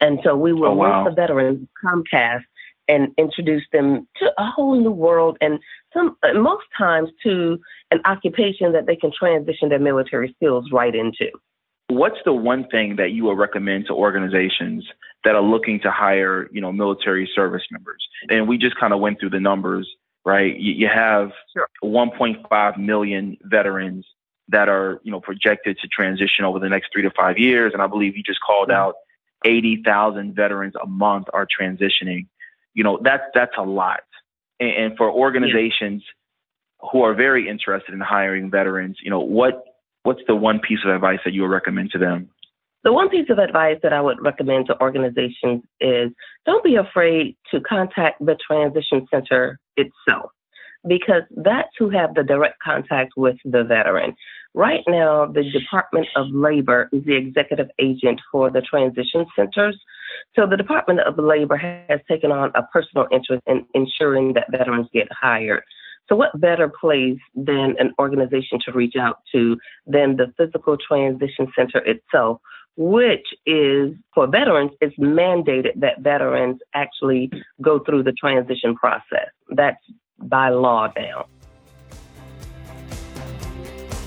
And 0.00 0.18
so 0.24 0.36
we 0.36 0.52
will 0.52 0.66
oh, 0.66 0.74
wow. 0.74 1.04
work 1.04 1.10
the 1.10 1.20
veterans 1.20 1.68
Comcast 1.84 2.44
and 2.88 3.12
introduce 3.16 3.62
them 3.72 4.06
to 4.16 4.26
a 4.38 4.44
whole 4.44 4.78
new 4.78 4.90
world 4.90 5.38
and 5.40 5.58
some 5.92 6.16
most 6.34 6.64
times 6.76 7.08
to 7.22 7.58
an 7.90 8.00
occupation 8.04 8.72
that 8.72 8.86
they 8.86 8.96
can 8.96 9.10
transition 9.18 9.68
their 9.68 9.78
military 9.78 10.34
skills 10.36 10.70
right 10.72 10.94
into. 10.94 11.30
What's 11.88 12.18
the 12.24 12.32
one 12.32 12.66
thing 12.68 12.96
that 12.96 13.10
you 13.10 13.24
would 13.24 13.38
recommend 13.38 13.86
to 13.86 13.92
organizations 13.92 14.86
that 15.22 15.34
are 15.34 15.42
looking 15.42 15.80
to 15.80 15.90
hire, 15.90 16.48
you 16.50 16.60
know, 16.60 16.72
military 16.72 17.30
service 17.34 17.62
members? 17.70 18.06
And 18.28 18.48
we 18.48 18.58
just 18.58 18.78
kind 18.78 18.92
of 18.92 19.00
went 19.00 19.20
through 19.20 19.30
the 19.30 19.40
numbers 19.40 19.88
right? 20.24 20.56
You, 20.56 20.72
you 20.72 20.88
have 20.88 21.32
sure. 21.52 21.68
1.5 21.82 22.78
million 22.78 23.36
veterans 23.42 24.06
that 24.48 24.68
are, 24.68 25.00
you 25.02 25.10
know, 25.10 25.20
projected 25.20 25.78
to 25.78 25.88
transition 25.88 26.44
over 26.44 26.58
the 26.58 26.68
next 26.68 26.88
three 26.92 27.02
to 27.02 27.10
five 27.10 27.38
years. 27.38 27.72
And 27.72 27.82
I 27.82 27.86
believe 27.86 28.16
you 28.16 28.22
just 28.22 28.40
called 28.40 28.68
mm-hmm. 28.68 28.76
out 28.76 28.94
80,000 29.44 30.34
veterans 30.34 30.74
a 30.82 30.86
month 30.86 31.26
are 31.32 31.46
transitioning. 31.46 32.26
You 32.74 32.84
know, 32.84 32.98
that's, 33.02 33.24
that's 33.34 33.54
a 33.58 33.62
lot. 33.62 34.00
And, 34.60 34.70
and 34.70 34.96
for 34.96 35.10
organizations 35.10 36.02
yeah. 36.06 36.88
who 36.90 37.02
are 37.02 37.14
very 37.14 37.48
interested 37.48 37.94
in 37.94 38.00
hiring 38.00 38.50
veterans, 38.50 38.98
you 39.02 39.10
know, 39.10 39.20
what 39.20 39.64
what's 40.04 40.20
the 40.28 40.36
one 40.36 40.60
piece 40.60 40.80
of 40.84 40.94
advice 40.94 41.18
that 41.24 41.32
you 41.32 41.42
would 41.42 41.50
recommend 41.50 41.90
to 41.90 41.98
them? 41.98 42.28
The 42.84 42.92
one 42.92 43.08
piece 43.08 43.30
of 43.30 43.38
advice 43.38 43.78
that 43.82 43.94
I 43.94 44.00
would 44.02 44.22
recommend 44.22 44.66
to 44.66 44.80
organizations 44.80 45.62
is 45.80 46.10
don't 46.44 46.62
be 46.62 46.76
afraid 46.76 47.34
to 47.50 47.60
contact 47.60 48.24
the 48.24 48.36
transition 48.46 49.06
center 49.10 49.58
itself 49.76 50.30
because 50.86 51.22
that's 51.34 51.70
who 51.78 51.88
have 51.88 52.14
the 52.14 52.22
direct 52.22 52.60
contact 52.62 53.14
with 53.16 53.36
the 53.42 53.64
veteran. 53.64 54.14
Right 54.52 54.84
now, 54.86 55.24
the 55.24 55.50
Department 55.50 56.08
of 56.14 56.26
Labor 56.30 56.90
is 56.92 57.02
the 57.04 57.16
executive 57.16 57.68
agent 57.78 58.20
for 58.30 58.50
the 58.50 58.60
transition 58.60 59.24
centers. 59.34 59.80
So 60.36 60.46
the 60.46 60.58
Department 60.58 61.00
of 61.00 61.18
Labor 61.18 61.56
has 61.56 62.00
taken 62.06 62.30
on 62.30 62.52
a 62.54 62.64
personal 62.64 63.06
interest 63.10 63.42
in 63.46 63.64
ensuring 63.74 64.34
that 64.34 64.50
veterans 64.50 64.88
get 64.92 65.08
hired. 65.10 65.62
So, 66.08 66.16
what 66.16 66.38
better 66.38 66.68
place 66.68 67.18
than 67.34 67.76
an 67.78 67.94
organization 67.98 68.58
to 68.66 68.72
reach 68.72 68.94
out 68.94 69.20
to 69.32 69.56
than 69.86 70.16
the 70.16 70.32
Physical 70.36 70.76
Transition 70.76 71.50
Center 71.56 71.78
itself, 71.78 72.40
which 72.76 73.26
is 73.46 73.94
for 74.14 74.26
veterans, 74.26 74.72
it's 74.80 74.96
mandated 74.98 75.80
that 75.80 76.00
veterans 76.00 76.58
actually 76.74 77.30
go 77.62 77.78
through 77.78 78.02
the 78.02 78.12
transition 78.12 78.74
process. 78.74 79.28
That's 79.50 79.82
by 80.18 80.48
law 80.48 80.92
now. 80.96 81.26